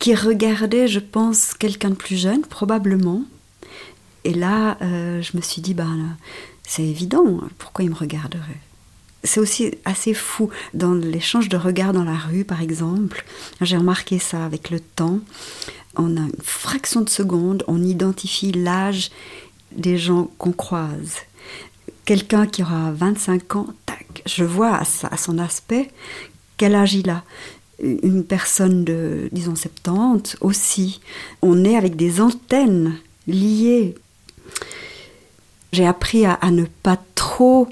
qui 0.00 0.16
regardait, 0.16 0.88
je 0.88 0.98
pense, 0.98 1.54
quelqu'un 1.54 1.90
de 1.90 1.94
plus 1.94 2.16
jeune, 2.16 2.40
probablement. 2.40 3.22
Et 4.24 4.34
là, 4.34 4.76
euh, 4.82 5.22
je 5.22 5.36
me 5.36 5.42
suis 5.42 5.62
dit, 5.62 5.74
ben, 5.74 6.16
c'est 6.70 6.84
évident, 6.84 7.40
pourquoi 7.58 7.84
il 7.84 7.90
me 7.90 7.96
regarderait 7.96 8.60
c'est 9.22 9.40
aussi 9.40 9.74
assez 9.84 10.14
fou 10.14 10.48
dans 10.72 10.94
l'échange 10.94 11.50
de 11.50 11.58
regards 11.58 11.92
dans 11.92 12.04
la 12.04 12.16
rue, 12.16 12.44
par 12.44 12.62
exemple. 12.62 13.22
J'ai 13.60 13.76
remarqué 13.76 14.18
ça 14.18 14.46
avec 14.46 14.70
le 14.70 14.80
temps. 14.80 15.18
En 15.94 16.16
une 16.16 16.32
fraction 16.42 17.02
de 17.02 17.10
seconde, 17.10 17.62
on 17.66 17.82
identifie 17.82 18.50
l'âge 18.52 19.10
des 19.72 19.98
gens 19.98 20.30
qu'on 20.38 20.52
croise. 20.52 21.16
Quelqu'un 22.06 22.46
qui 22.46 22.62
aura 22.62 22.92
25 22.92 23.56
ans, 23.56 23.66
tac, 23.84 24.22
je 24.24 24.44
vois 24.44 24.74
à, 24.76 25.16
son 25.18 25.38
aspect 25.38 25.90
quel 26.56 26.74
âge 26.74 26.94
il 26.94 27.10
a 27.10 27.22
une 27.82 28.24
personne 28.24 28.84
de, 28.84 29.28
disons, 29.32 29.54
70 29.54 30.38
aussi. 30.40 31.02
On 31.42 31.62
est 31.66 31.76
avec 31.76 31.96
des 31.96 32.22
antennes 32.22 32.96
liées. 33.26 33.96
J'ai 35.72 35.86
appris 35.86 36.24
à, 36.26 36.38
ne 36.50 36.64
pas 36.64 36.98
trop 37.14 37.68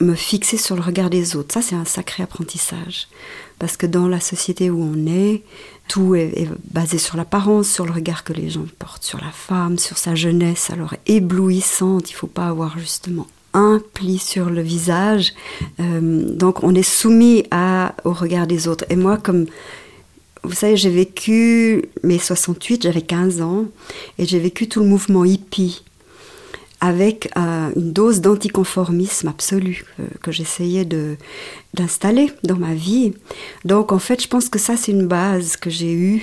me 0.00 0.14
fixer 0.14 0.56
sur 0.56 0.76
le 0.76 0.82
regard 0.82 1.10
des 1.10 1.34
autres. 1.34 1.54
Ça, 1.54 1.62
c'est 1.62 1.74
un 1.74 1.84
sacré 1.84 2.22
apprentissage. 2.22 3.08
Parce 3.58 3.76
que 3.76 3.86
dans 3.86 4.06
la 4.06 4.20
société 4.20 4.70
où 4.70 4.80
on 4.80 5.06
est, 5.06 5.42
tout 5.88 6.14
est, 6.14 6.48
basé 6.70 6.98
sur 6.98 7.16
l'apparence, 7.16 7.68
sur 7.68 7.84
le 7.84 7.92
regard 7.92 8.22
que 8.22 8.32
les 8.32 8.50
gens 8.50 8.66
portent 8.78 9.02
sur 9.02 9.20
la 9.20 9.32
femme, 9.32 9.78
sur 9.78 9.98
sa 9.98 10.14
jeunesse, 10.14 10.70
alors 10.70 10.94
éblouissante. 11.06 12.10
Il 12.10 12.14
ne 12.14 12.18
faut 12.18 12.28
pas 12.28 12.46
avoir 12.46 12.78
justement 12.78 13.26
un 13.54 13.82
pli 13.94 14.18
sur 14.18 14.50
le 14.50 14.62
visage. 14.62 15.34
Euh, 15.80 16.32
donc 16.32 16.62
on 16.62 16.74
est 16.74 16.82
soumis 16.82 17.44
au 18.04 18.12
regard 18.12 18.46
des 18.46 18.68
autres. 18.68 18.84
Et 18.90 18.96
moi, 18.96 19.16
comme 19.16 19.46
vous 20.44 20.54
savez, 20.54 20.76
j'ai 20.76 20.90
vécu 20.90 21.86
mes 22.04 22.18
68, 22.18 22.84
j'avais 22.84 23.02
15 23.02 23.42
ans, 23.42 23.66
et 24.18 24.24
j'ai 24.24 24.38
vécu 24.38 24.68
tout 24.68 24.80
le 24.80 24.86
mouvement 24.86 25.24
hippie 25.24 25.82
avec 26.80 27.30
euh, 27.36 27.70
une 27.74 27.92
dose 27.92 28.20
d'anticonformisme 28.20 29.28
absolu 29.28 29.84
que, 30.22 30.30
j'essayais 30.30 30.86
d'installer 31.74 32.30
dans 32.44 32.56
ma 32.56 32.74
vie. 32.74 33.14
Donc 33.64 33.92
en 33.92 33.98
fait, 33.98 34.22
je 34.22 34.28
pense 34.28 34.48
que 34.48 34.58
ça, 34.58 34.76
c'est 34.76 34.92
une 34.92 35.08
base 35.08 35.56
que 35.56 35.70
j'ai 35.70 35.92
eue 35.92 36.22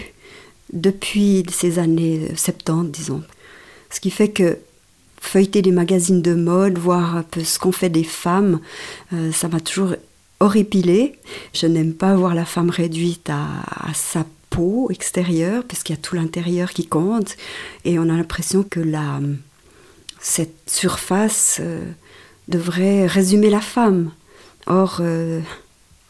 depuis 0.71 1.43
ces 1.51 1.79
années 1.79 2.29
70, 2.35 2.91
disons. 2.91 3.23
Ce 3.89 3.99
qui 3.99 4.11
fait 4.11 4.29
que 4.29 4.57
feuilleter 5.19 5.61
des 5.61 5.71
magazines 5.71 6.21
de 6.21 6.33
mode, 6.33 6.77
voir 6.77 7.17
un 7.17 7.23
peu 7.23 7.43
ce 7.43 7.59
qu'ont 7.59 7.71
fait 7.71 7.89
des 7.89 8.03
femmes, 8.03 8.59
euh, 9.13 9.31
ça 9.31 9.47
m'a 9.47 9.59
toujours 9.59 9.95
horripilé. 10.39 11.17
Je 11.53 11.67
n'aime 11.67 11.93
pas 11.93 12.15
voir 12.15 12.35
la 12.35 12.45
femme 12.45 12.69
réduite 12.69 13.29
à, 13.29 13.93
sa 13.93 14.25
peau 14.49 14.89
extérieure, 14.91 15.63
puisqu'il 15.63 15.93
y 15.93 15.95
a 15.95 16.01
tout 16.01 16.15
l'intérieur 16.15 16.71
qui 16.71 16.85
compte, 16.85 17.35
et 17.83 17.99
on 17.99 18.03
a 18.03 18.15
l'impression 18.15 18.63
que 18.63 18.79
la, 18.79 19.19
cette 20.25 20.67
surface 20.67 21.59
euh, 21.61 21.85
devrait 22.47 23.05
résumer 23.05 23.51
la 23.51 23.61
femme. 23.61 24.11
Or, 24.65 24.97
euh, 25.01 25.39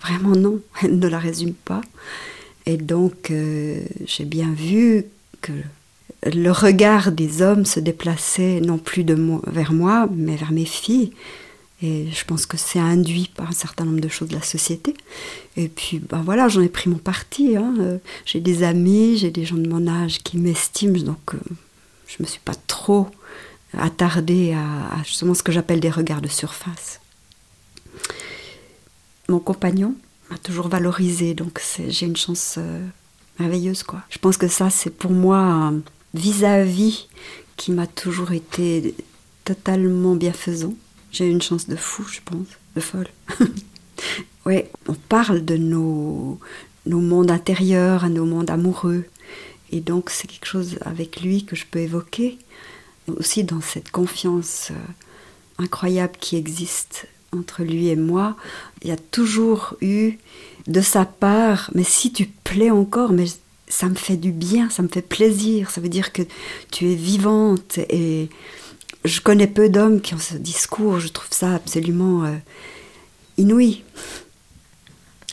vraiment 0.02 0.36
non, 0.36 0.62
elle 0.82 0.98
ne 0.98 1.08
la 1.08 1.20
résume 1.20 1.54
pas. 1.54 1.82
Et 2.66 2.78
donc, 2.78 3.32
j'ai 3.32 4.26
bien 4.26 4.52
vu 4.52 5.06
que 5.42 5.52
le 6.26 6.50
regard 6.50 7.12
des 7.12 7.44
hommes 7.44 7.64
se 7.64 7.80
déplaçait 7.80 8.60
non 8.60 8.80
plus 8.80 9.06
vers 9.46 9.72
moi, 9.72 10.10
mais 10.12 10.36
vers 10.36 10.52
mes 10.52 10.66
filles. 10.66 11.12
Et 11.84 12.08
je 12.12 12.26
pense 12.26 12.46
que 12.46 12.58
c'est 12.58 12.80
induit 12.80 13.30
par 13.36 13.50
un 13.50 13.54
certain 13.54 13.86
nombre 13.86 14.00
de 14.00 14.08
choses 14.08 14.30
de 14.30 14.36
la 14.36 14.42
société. 14.42 14.96
Et 15.58 15.68
puis, 15.68 16.00
ben 16.00 16.22
voilà, 16.24 16.48
j'en 16.48 16.62
ai 16.62 16.70
pris 16.70 16.90
mon 16.90 16.98
parti. 16.98 17.58
Hein. 17.58 17.76
Euh, 17.80 17.98
j'ai 18.26 18.40
des 18.40 18.64
amis, 18.64 19.18
j'ai 19.18 19.30
des 19.30 19.46
gens 19.46 19.58
de 19.58 19.68
mon 19.68 19.88
âge 19.88 20.24
qui 20.24 20.38
m'estiment, 20.38 20.98
donc 20.98 21.36
euh, 21.36 21.40
je 22.08 22.16
ne 22.20 22.26
me 22.26 22.28
suis 22.28 22.40
pas 22.44 22.56
trop 22.68 23.08
attardée 23.74 24.54
à, 24.54 25.04
justement 25.04 25.34
ce 25.34 25.44
que 25.44 25.52
j'appelle 25.52 25.80
des 25.80 25.90
regards 25.90 26.22
de 26.22 26.28
surface. 26.28 27.00
Mon 29.28 29.40
compagnon 29.40 29.96
m'a 30.30 30.38
toujours 30.38 30.68
valorisé, 30.68 31.34
donc 31.34 31.62
j'ai 31.88 32.06
une 32.06 32.16
chance 32.16 32.56
euh, 32.58 32.86
merveilleuse, 33.40 33.84
quoi. 33.84 34.02
Je 34.10 34.18
pense 34.18 34.38
que 34.38 34.48
ça, 34.48 34.70
c'est 34.70 34.92
pour 34.92 35.12
moi 35.12 35.74
vis-à-vis 36.14 37.08
qui 37.58 37.72
m'a 37.72 37.88
toujours 37.88 38.32
été 38.32 38.96
totalement 39.44 40.16
bienfaisant. 40.16 40.74
J'ai 41.12 41.30
une 41.30 41.42
chance 41.42 41.68
de 41.68 41.76
fou, 41.76 42.04
je 42.12 42.20
pense, 42.24 42.48
de 42.76 42.82
folle. 42.82 43.08
oui, 44.46 44.64
on 44.88 44.94
parle 44.94 45.46
de 45.46 45.58
nos, 45.58 46.40
nos 46.86 47.00
mondes 47.00 47.32
intérieurs, 47.32 48.10
nos 48.10 48.26
mondes 48.26 48.50
amoureux. 48.50 49.06
Et 49.72 49.80
donc 49.80 50.10
c'est 50.10 50.28
quelque 50.28 50.46
chose 50.46 50.78
avec 50.82 51.22
lui 51.22 51.46
que 51.46 51.56
je 51.56 51.66
peux 51.70 51.80
évoquer, 51.80 52.38
aussi 53.08 53.44
dans 53.44 53.62
cette 53.62 53.92
confiance 53.92 54.70
euh, 54.72 55.64
incroyable 55.64 56.14
qui 56.20 56.36
existe 56.36 57.08
entre 57.32 57.64
lui 57.64 57.88
et 57.88 57.96
moi. 57.96 58.36
Il 58.82 58.90
y 58.90 58.92
a 58.92 58.98
toujours 58.98 59.76
eu 59.82 60.18
de 60.68 60.82
sa 60.82 61.06
part, 61.06 61.70
mais 61.74 61.84
si 61.84 62.12
tu 62.12 62.26
plais 62.26 62.72
encore, 62.72 63.12
mais 63.12 63.26
ça 63.68 63.88
me 63.88 63.96
fait 63.96 64.18
du 64.18 64.32
bien, 64.32 64.70
ça 64.70 64.84
me 64.84 64.88
fait 64.88 65.02
plaisir. 65.02 65.70
Ça 65.70 65.82
veut 65.82 65.90
dire 65.90 66.14
que 66.14 66.22
tu 66.72 66.92
es 66.92 66.96
vivante 66.96 67.80
et 67.90 68.30
je 69.04 69.22
connais 69.22 69.48
peu 69.48 69.70
d'hommes 69.70 70.02
qui 70.02 70.14
ont 70.14 70.20
ce 70.20 70.36
discours. 70.36 71.00
Je 71.00 71.10
trouve 71.10 71.28
ça 71.32 71.56
absolument 71.56 72.26
euh, 72.26 72.36
inouï. 73.38 73.84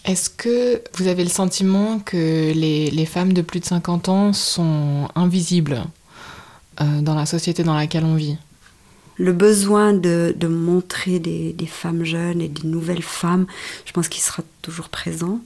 Est-ce 0.05 0.31
que 0.31 0.83
vous 0.97 1.07
avez 1.07 1.23
le 1.23 1.31
sentiment 1.31 2.01
que 2.01 2.53
les, 2.53 3.07
femmes 3.07 3.33
de 3.33 3.43
plus 3.43 3.61
de 3.61 3.65
50 3.65 4.09
ans 4.09 4.33
sont 4.33 5.09
invisibles? 5.15 5.85
Dans 6.79 7.15
la 7.15 7.27
société 7.27 7.63
dans 7.63 7.75
laquelle 7.75 8.05
on 8.05 8.15
vit 8.15 8.37
le 9.19 9.33
besoin 9.33 9.93
de, 9.93 10.35
montrer 10.47 11.19
des, 11.19 11.53
des, 11.53 11.67
femmes 11.67 12.03
jeunes 12.03 12.41
et 12.41 12.49
des 12.49 12.67
nouvelles 12.67 13.03
femmes, 13.03 13.47
je 13.85 13.93
pense 13.93 14.09
qu'il 14.09 14.23
sera 14.23 14.43
toujours 14.63 14.89
présent. 14.89 15.41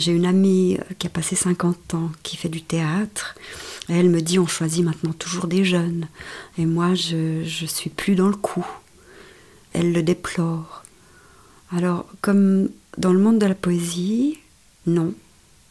J'ai 0.00 0.12
une 0.12 0.24
amie 0.24 0.78
euh, 0.78 0.94
qui 0.98 1.06
a 1.06 1.10
passé 1.10 1.36
50 1.36 1.94
ans, 1.94 2.10
qui 2.22 2.38
fait 2.38 2.48
du 2.48 2.62
théâtre. 2.62 3.34
elle 3.90 4.08
me 4.08 4.22
dit 4.22 4.38
on 4.38 4.46
choisit 4.46 4.82
maintenant 4.82 5.12
toujours 5.12 5.46
des 5.46 5.62
jeunes. 5.62 6.08
Et 6.56 6.64
moi, 6.64 6.94
je 6.94 7.42
ne 7.42 7.66
suis 7.66 7.90
plus 7.90 8.14
dans 8.14 8.28
le 8.28 8.36
coup. 8.36 8.66
Elle 9.74 9.92
le 9.92 10.02
déplore. 10.02 10.84
Alors, 11.76 12.06
comme 12.22 12.70
dans 12.96 13.12
le 13.12 13.18
monde 13.18 13.38
de 13.38 13.46
la 13.46 13.54
poésie, 13.54 14.38
non, 14.86 15.12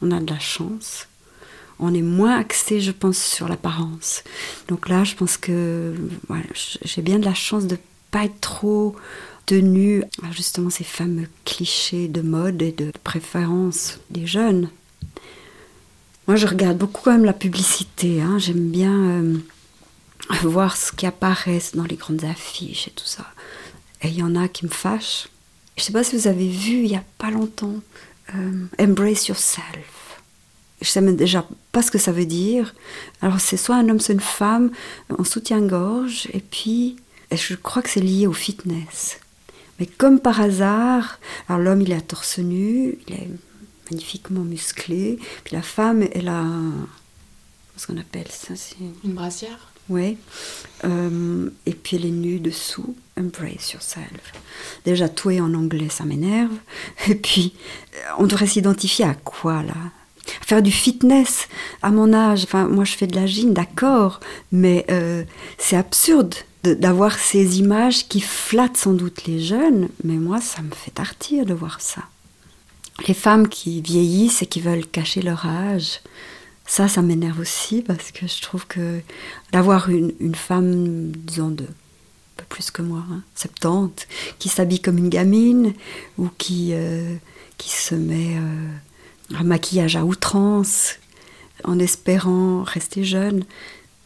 on 0.04 0.12
a 0.12 0.20
de 0.20 0.32
la 0.32 0.40
chance. 0.40 1.08
On 1.80 1.94
est 1.94 2.02
moins 2.02 2.38
axé, 2.38 2.82
je 2.82 2.92
pense, 2.92 3.18
sur 3.18 3.48
l'apparence. 3.48 4.24
Donc 4.68 4.90
là, 4.90 5.04
je 5.04 5.16
pense 5.16 5.38
que 5.38 5.96
j'ai 6.84 7.02
bien 7.02 7.20
de 7.20 7.26
la 7.26 7.34
chance 7.34 7.68
de 7.68 7.78
pas 8.12 8.26
être 8.26 8.40
trop 8.42 8.96
tenue 9.46 10.04
à 10.24 10.32
justement 10.32 10.70
ces 10.70 10.84
fameux 10.84 11.28
clichés 11.46 12.08
de 12.08 12.22
mode 12.22 12.62
et 12.62 12.72
de 12.72 12.92
préférence 13.04 14.00
des 14.10 14.28
jeunes. 14.28 14.70
Moi, 16.28 16.36
je 16.36 16.46
regarde 16.46 16.78
beaucoup 16.78 17.02
quand 17.04 17.14
même 17.14 17.26
la 17.26 17.34
publicité. 17.34 18.22
Hein. 18.22 18.38
J'aime 18.38 18.70
bien 18.70 18.94
euh, 18.94 19.38
voir 20.44 20.78
ce 20.78 20.92
qui 20.92 21.08
apparaît 21.08 21.62
dans 21.74 21.86
les 21.86 21.96
grandes 21.96 22.24
affiches 22.26 22.88
et 22.88 22.92
tout 22.92 23.08
ça. 23.08 23.26
Et 24.04 24.10
il 24.10 24.18
y 24.18 24.24
en 24.24 24.36
a 24.36 24.48
qui 24.48 24.66
me 24.66 24.70
fâchent. 24.70 25.28
Je 25.76 25.82
ne 25.82 25.86
sais 25.86 25.94
pas 25.94 26.04
si 26.04 26.16
vous 26.16 26.28
avez 26.28 26.48
vu 26.48 26.84
il 26.84 26.90
n'y 26.90 26.96
a 26.96 27.04
pas 27.18 27.32
longtemps 27.32 27.76
euh, 28.36 28.66
Embrace 28.80 29.28
Yourself. 29.28 29.99
Je 30.82 30.90
sais 30.90 31.02
même 31.02 31.16
déjà 31.16 31.48
pas 31.72 31.82
ce 31.82 31.92
que 31.92 31.98
ça 31.98 32.12
veut 32.12 32.26
dire. 32.26 32.74
Alors 33.22 33.40
c'est 33.40 33.58
soit 33.58 33.76
un 33.76 33.90
homme, 33.90 34.00
soit 34.00 34.14
une 34.14 34.20
femme 34.20 34.72
en 35.18 35.24
soutien-gorge, 35.24 36.28
et 36.34 36.40
puis 36.40 36.96
je 37.32 37.56
crois 37.56 37.82
que 37.82 37.90
c'est 37.90 38.00
lié 38.00 38.28
au 38.28 38.34
fitness. 38.34 39.20
Mais 39.80 39.86
comme 39.86 40.20
par 40.20 40.42
hasard, 40.42 41.20
alors 41.48 41.62
l'homme 41.62 41.82
il 41.82 41.92
est 41.92 41.96
à 41.96 42.02
torse 42.02 42.40
nu, 42.40 42.98
il 43.08 43.14
est 43.14 43.30
magnifiquement 43.92 44.42
musclé, 44.42 45.20
puis 45.44 45.56
la 45.56 45.62
femme 45.62 46.08
elle 46.14 46.30
a 46.30 46.46
ce 47.80 47.88
qu'on 47.88 47.98
appelle 47.98 48.28
ça 48.30 48.54
Une 49.04 49.14
brassière? 49.14 49.70
Oui. 49.88 50.18
Euh, 50.84 51.50
et 51.66 51.74
puis 51.74 51.98
les 51.98 52.12
nus 52.12 52.40
dessous, 52.40 52.96
embrace 53.18 53.72
yourself. 53.74 54.34
Déjà, 54.86 55.10
tout 55.10 55.32
est 55.32 55.40
en 55.40 55.54
anglais, 55.54 55.90
ça 55.90 56.06
m'énerve. 56.06 56.54
Et 57.08 57.16
puis, 57.16 57.54
on 58.18 58.28
devrait 58.28 58.48
s'identifier 58.48 59.06
à 59.06 59.16
quoi 59.16 59.64
là? 59.64 59.74
Faire 60.42 60.62
du 60.62 60.72
fitness 60.72 61.48
à 61.82 61.92
mon 61.92 62.14
âge. 62.14 62.44
Enfin, 62.44 62.68
moi, 62.68 62.86
je 62.86 62.94
fais 62.94 63.08
de 63.08 63.16
la 63.16 63.26
gym, 63.26 63.54
d'accord, 63.54 64.20
mais 64.52 64.86
euh, 64.90 65.24
c'est 65.58 65.76
absurde 65.78 66.36
d'avoir 66.64 67.18
ces 67.18 67.60
images 67.60 68.08
qui 68.08 68.20
flattent 68.20 68.78
sans 68.78 68.94
doute 68.94 69.26
les 69.26 69.40
jeunes, 69.40 69.90
mais 70.04 70.16
moi, 70.16 70.42
ça 70.42 70.62
me 70.62 70.72
fait 70.72 70.92
tartir 70.92 71.46
de 71.46 71.54
voir 71.54 71.80
ça. 71.80 72.02
Les 73.08 73.14
femmes 73.14 73.48
qui 73.48 73.82
vieillissent 73.82 74.42
et 74.42 74.46
qui 74.46 74.60
veulent 74.60 74.86
cacher 74.86 75.22
leur 75.22 75.46
âge, 75.46 76.02
ça, 76.66 76.88
ça 76.88 77.02
m'énerve 77.02 77.40
aussi 77.40 77.82
parce 77.82 78.12
que 78.12 78.28
je 78.28 78.42
trouve 78.42 78.68
que 78.68 79.00
d'avoir 79.52 79.90
une, 79.90 80.36
femme, 80.36 81.12
disons, 81.16 81.50
de 81.50 81.64
un 81.64 82.36
peu 82.38 82.46
plus 82.48 82.72
que 82.72 82.82
moi, 82.82 83.04
70, 83.36 83.66
hein, 83.66 83.92
qui 84.38 84.50
s'habille 84.50 84.80
comme 84.80 84.98
une 84.98 85.10
gamine 85.10 85.74
ou 86.18 86.30
qui, 86.38 86.70
euh, 86.74 87.16
qui 87.58 87.70
se 87.72 87.96
met 87.96 88.36
euh, 88.38 88.68
un 89.38 89.44
maquillage 89.44 89.96
à 89.96 90.06
outrance 90.06 90.96
en 91.64 91.80
espérant 91.80 92.64
rester 92.64 93.04
jeune, 93.04 93.44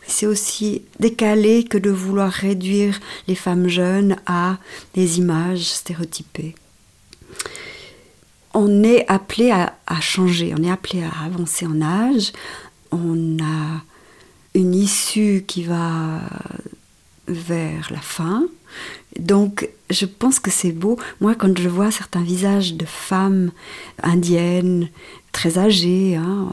c'est 0.08 0.26
aussi 0.26 0.84
décalé 1.00 1.64
que 1.64 1.78
de 1.78 1.90
vouloir 1.90 2.32
réduire 2.32 3.00
les 3.28 3.36
femmes 3.36 3.68
jeunes 3.68 4.18
à 4.26 4.58
des 4.94 5.20
images 5.20 5.64
stéréotypées. 5.64 6.56
On 8.54 8.84
est 8.84 9.06
appelé 9.08 9.52
à, 9.52 10.02
changer, 10.02 10.54
on 10.58 10.64
est 10.64 10.70
appelé 10.70 11.04
à 11.04 11.26
avancer 11.26 11.66
en 11.66 11.82
âge, 11.82 12.34
on 12.92 13.38
a 13.42 13.82
une 14.54 14.76
issue 14.76 15.44
qui 15.48 15.64
va 15.64 16.22
vers 17.28 17.92
la 17.92 18.02
fin. 18.02 18.46
Donc 19.20 19.70
je 19.90 20.06
pense 20.06 20.40
que 20.40 20.52
c'est 20.52 20.72
beau. 20.72 20.98
Moi, 21.22 21.36
quand 21.36 21.58
je 21.58 21.70
vois 21.70 21.92
certains 21.92 22.24
visages 22.24 22.74
de 22.74 22.86
femmes 22.86 23.52
indiennes, 24.02 24.90
très 25.34 25.58
âgées, 25.58 26.16
hein, 26.16 26.50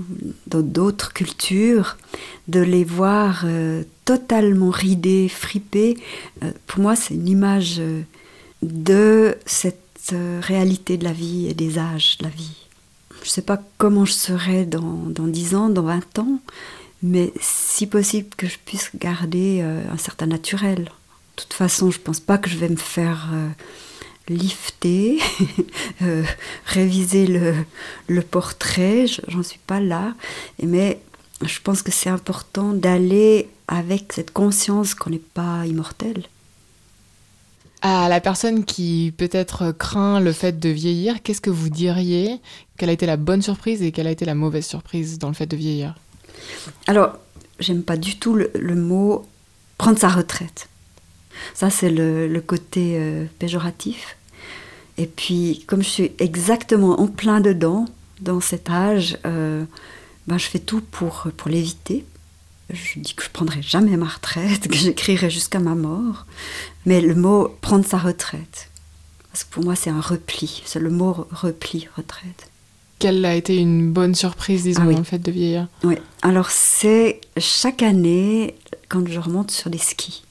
euh, 0.00 0.62
d'autres 0.62 1.12
cultures, 1.12 1.98
de 2.48 2.60
les 2.60 2.84
voir 2.84 3.42
euh, 3.44 3.82
totalement 4.06 4.70
ridées, 4.70 5.28
fripées, 5.28 5.98
euh, 6.42 6.52
pour 6.66 6.80
moi 6.80 6.96
c'est 6.96 7.14
une 7.14 7.28
image 7.28 7.82
de 8.62 9.36
cette 9.44 9.78
réalité 10.40 10.96
de 10.96 11.04
la 11.04 11.12
vie 11.12 11.48
et 11.48 11.54
des 11.54 11.78
âges 11.78 12.16
de 12.18 12.24
la 12.24 12.30
vie. 12.30 12.56
Je 13.20 13.26
ne 13.26 13.30
sais 13.30 13.42
pas 13.42 13.62
comment 13.76 14.06
je 14.06 14.12
serai 14.12 14.64
dans, 14.64 15.04
dans 15.06 15.26
10 15.26 15.54
ans, 15.54 15.68
dans 15.68 15.82
20 15.82 16.18
ans, 16.20 16.40
mais 17.02 17.32
si 17.38 17.86
possible 17.86 18.30
que 18.36 18.46
je 18.46 18.56
puisse 18.64 18.90
garder 18.96 19.60
un 19.60 19.98
certain 19.98 20.26
naturel. 20.26 20.90
De 21.40 21.44
toute 21.44 21.54
façon, 21.54 21.90
je 21.90 21.98
ne 21.98 22.02
pense 22.02 22.20
pas 22.20 22.38
que 22.38 22.50
je 22.50 22.56
vais 22.56 22.68
me 22.68 22.76
faire 22.76 23.30
lifter, 24.30 25.18
euh, 26.02 26.22
réviser 26.66 27.26
le, 27.26 27.54
le 28.06 28.22
portrait, 28.22 29.06
j'en 29.28 29.42
suis 29.42 29.58
pas 29.66 29.80
là, 29.80 30.14
mais 30.62 31.00
je 31.42 31.58
pense 31.60 31.82
que 31.82 31.90
c'est 31.90 32.08
important 32.10 32.72
d'aller 32.72 33.48
avec 33.68 34.12
cette 34.12 34.32
conscience 34.32 34.94
qu'on 34.94 35.10
n'est 35.10 35.18
pas 35.18 35.66
immortel. 35.66 36.24
À 37.82 38.08
la 38.10 38.20
personne 38.20 38.64
qui 38.64 39.12
peut-être 39.16 39.72
craint 39.72 40.20
le 40.20 40.32
fait 40.32 40.58
de 40.58 40.68
vieillir, 40.68 41.22
qu'est-ce 41.22 41.40
que 41.40 41.50
vous 41.50 41.70
diriez 41.70 42.38
Quelle 42.76 42.90
a 42.90 42.92
été 42.92 43.06
la 43.06 43.16
bonne 43.16 43.40
surprise 43.40 43.82
et 43.82 43.90
quelle 43.90 44.06
a 44.06 44.10
été 44.10 44.26
la 44.26 44.34
mauvaise 44.34 44.66
surprise 44.66 45.18
dans 45.18 45.28
le 45.28 45.34
fait 45.34 45.46
de 45.46 45.56
vieillir? 45.56 45.94
Alors, 46.86 47.16
j'aime 47.58 47.82
pas 47.82 47.96
du 47.96 48.18
tout 48.18 48.34
le, 48.34 48.74
mot 48.74 49.26
prendre 49.78 49.98
sa 49.98 50.08
retraite. 50.08 50.68
Ça, 51.54 51.70
c'est 51.70 51.90
le, 51.90 52.40
côté 52.40 52.96
euh, 52.96 53.24
péjoratif. 53.38 54.16
Et 54.98 55.06
puis, 55.06 55.64
comme 55.66 55.82
je 55.82 55.88
suis 55.88 56.12
exactement 56.18 57.00
en 57.00 57.06
plein 57.06 57.40
dedans, 57.40 57.86
dans 58.20 58.40
cet 58.40 58.70
âge, 58.70 59.18
euh, 59.26 59.64
ben, 60.26 60.38
je 60.38 60.46
fais 60.46 60.58
tout 60.58 60.82
pour, 60.82 61.28
pour 61.36 61.48
l'éviter. 61.50 62.04
Je 62.72 63.00
dis 63.00 63.14
que 63.14 63.24
je 63.24 63.30
prendrai 63.30 63.62
jamais 63.62 63.96
ma 63.96 64.06
retraite, 64.06 64.68
que 64.70 64.76
j'écrirai 64.76 65.30
jusqu'à 65.30 65.58
ma 65.58 65.74
mort. 65.74 66.26
Mais 66.86 67.00
le 67.00 67.14
mot 67.14 67.48
prendre 67.60 67.84
sa 67.84 67.98
retraite, 67.98 68.70
parce 69.32 69.44
que 69.44 69.52
pour 69.52 69.64
moi 69.64 69.74
c'est 69.76 69.90
un 69.90 70.00
repli, 70.00 70.62
c'est 70.64 70.78
le 70.78 70.90
mot 70.90 71.26
repli, 71.30 71.88
retraite. 71.96 72.50
Quelle 72.98 73.24
a 73.24 73.34
été 73.34 73.56
une 73.56 73.90
bonne 73.90 74.14
surprise, 74.14 74.64
disons, 74.64 74.82
ah 74.84 74.98
le 74.98 75.02
fait 75.04 75.18
de 75.18 75.30
vieillir? 75.30 75.68
Oui, 75.84 75.96
alors 76.20 76.50
c'est 76.50 77.20
chaque 77.38 77.82
année 77.82 78.54
quand 78.88 79.08
je 79.08 79.18
remonte 79.18 79.50
sur 79.50 79.70
les 79.70 79.78
skis 79.78 80.22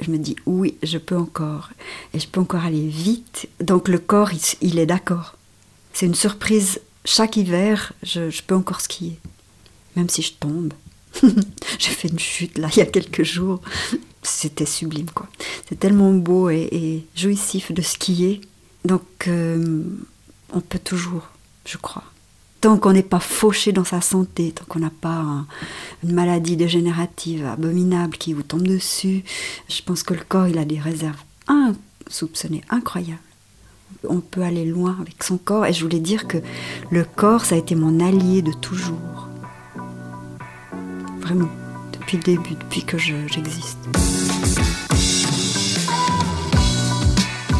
je 0.00 0.10
me 0.10 0.18
dis 0.18 0.36
oui, 0.46 0.76
je 0.82 0.98
peux 0.98 1.16
encore. 1.16 1.70
Et 2.14 2.20
je 2.20 2.28
peux 2.28 2.40
encore 2.40 2.64
aller 2.64 2.86
vite. 2.86 3.48
Donc 3.60 3.88
le 3.88 3.98
corps, 3.98 4.30
il, 4.60 4.78
est 4.78 4.86
d'accord. 4.86 5.36
C'est 5.92 6.06
une 6.06 6.14
surprise. 6.14 6.80
Chaque 7.04 7.36
hiver, 7.36 7.92
je, 8.02 8.42
peux 8.42 8.54
encore 8.54 8.80
skier. 8.80 9.18
Même 9.96 10.08
si 10.08 10.22
je 10.22 10.32
tombe. 10.34 10.72
J'ai 11.78 11.90
fait 11.90 12.08
une 12.08 12.18
chute 12.18 12.56
là 12.58 12.68
il 12.72 12.78
y 12.78 12.82
a 12.82 12.86
quelques 12.86 13.24
jours. 13.24 13.60
C'était 14.22 14.66
sublime 14.66 15.10
quoi. 15.10 15.28
C'est 15.68 15.78
tellement 15.78 16.12
beau 16.12 16.50
et, 16.50 17.04
jouissif 17.16 17.72
de 17.72 17.82
skier. 17.82 18.40
Donc 18.84 19.04
euh, 19.26 19.82
on 20.52 20.60
peut 20.60 20.78
toujours, 20.78 21.28
je 21.66 21.78
crois 21.78 22.04
tant 22.60 22.76
qu'on 22.76 22.92
n'est 22.92 23.02
pas 23.02 23.20
fauché 23.20 23.72
dans 23.72 23.84
sa 23.84 24.00
santé, 24.00 24.52
tant 24.52 24.64
qu'on 24.68 24.80
n'a 24.80 24.90
pas 24.90 25.46
une 26.04 26.12
maladie 26.12 26.56
dégénérative 26.56 27.46
abominable 27.46 28.16
qui 28.16 28.32
vous 28.32 28.42
tombe 28.42 28.66
dessus, 28.66 29.24
je 29.68 29.82
pense 29.82 30.02
que 30.02 30.14
le 30.14 30.22
corps, 30.26 30.48
il 30.48 30.58
a 30.58 30.64
des 30.64 30.78
réserves 30.78 31.22
insoupçonnées, 31.48 32.62
incroyables. 32.68 33.18
On 34.08 34.20
peut 34.20 34.42
aller 34.42 34.64
loin 34.64 34.96
avec 35.00 35.22
son 35.22 35.36
corps 35.36 35.66
et 35.66 35.72
je 35.72 35.82
voulais 35.82 35.98
dire 36.00 36.28
que 36.28 36.38
le 36.90 37.04
corps, 37.04 37.44
ça 37.44 37.54
a 37.54 37.58
été 37.58 37.74
mon 37.74 38.00
allié 38.00 38.42
de 38.42 38.52
toujours. 38.52 39.28
Vraiment, 41.20 41.50
depuis 41.92 42.18
le 42.18 42.22
début, 42.22 42.54
depuis 42.54 42.84
que 42.84 42.98
j'existe. 42.98 43.78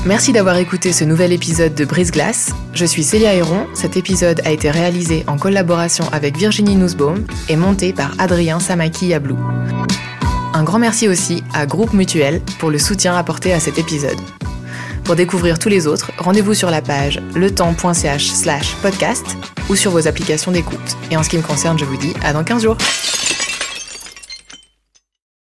Merci 0.07 0.33
d'avoir 0.33 0.57
écouté 0.57 0.95
ce 0.95 1.05
nouvel 1.05 1.31
épisode 1.31 1.75
de 1.75 1.85
Brise 1.85 2.11
Glace. 2.11 2.53
Je 2.73 2.87
suis 2.87 3.03
Célia 3.03 3.35
Héron. 3.35 3.67
Cet 3.75 3.99
épisode 3.99 4.41
a 4.47 4.51
été 4.51 4.71
réalisé 4.71 5.25
en 5.27 5.37
collaboration 5.37 6.07
avec 6.11 6.39
Virginie 6.39 6.75
Nussbaum 6.75 7.27
et 7.51 7.57
monté 7.57 7.93
par 7.93 8.15
Adrien 8.19 8.61
Samaki 8.61 9.09
Yablou. 9.09 9.39
Un 10.55 10.65
grand 10.65 10.79
merci 10.79 11.07
aussi 11.07 11.45
à 11.53 11.67
Groupe 11.67 11.93
Mutuel 11.93 12.41
pour 12.59 12.71
le 12.71 12.79
soutien 12.79 13.15
apporté 13.15 13.53
à 13.53 13.61
cet 13.61 13.79
épisode. 13.79 14.19
Pour 15.05 15.17
découvrir 15.17 15.59
tous 15.59 15.69
les 15.69 15.87
autres, 15.87 16.13
rendez-vous 16.17 16.55
sur 16.55 16.71
la 16.71 16.81
page 16.81 17.21
letemps.ch 17.35 18.31
slash 18.31 18.75
podcast 18.77 19.37
ou 19.69 19.77
sur 19.77 19.91
vos 19.91 20.09
applications 20.09 20.51
d'écoute. 20.51 20.97
Et 21.11 21.17
en 21.19 21.23
ce 21.23 21.29
qui 21.29 21.37
me 21.37 21.43
concerne, 21.43 21.79
je 21.79 21.85
vous 21.85 21.99
dis 21.99 22.15
à 22.25 22.33
dans 22.33 22.43
15 22.43 22.63
jours. 22.63 22.79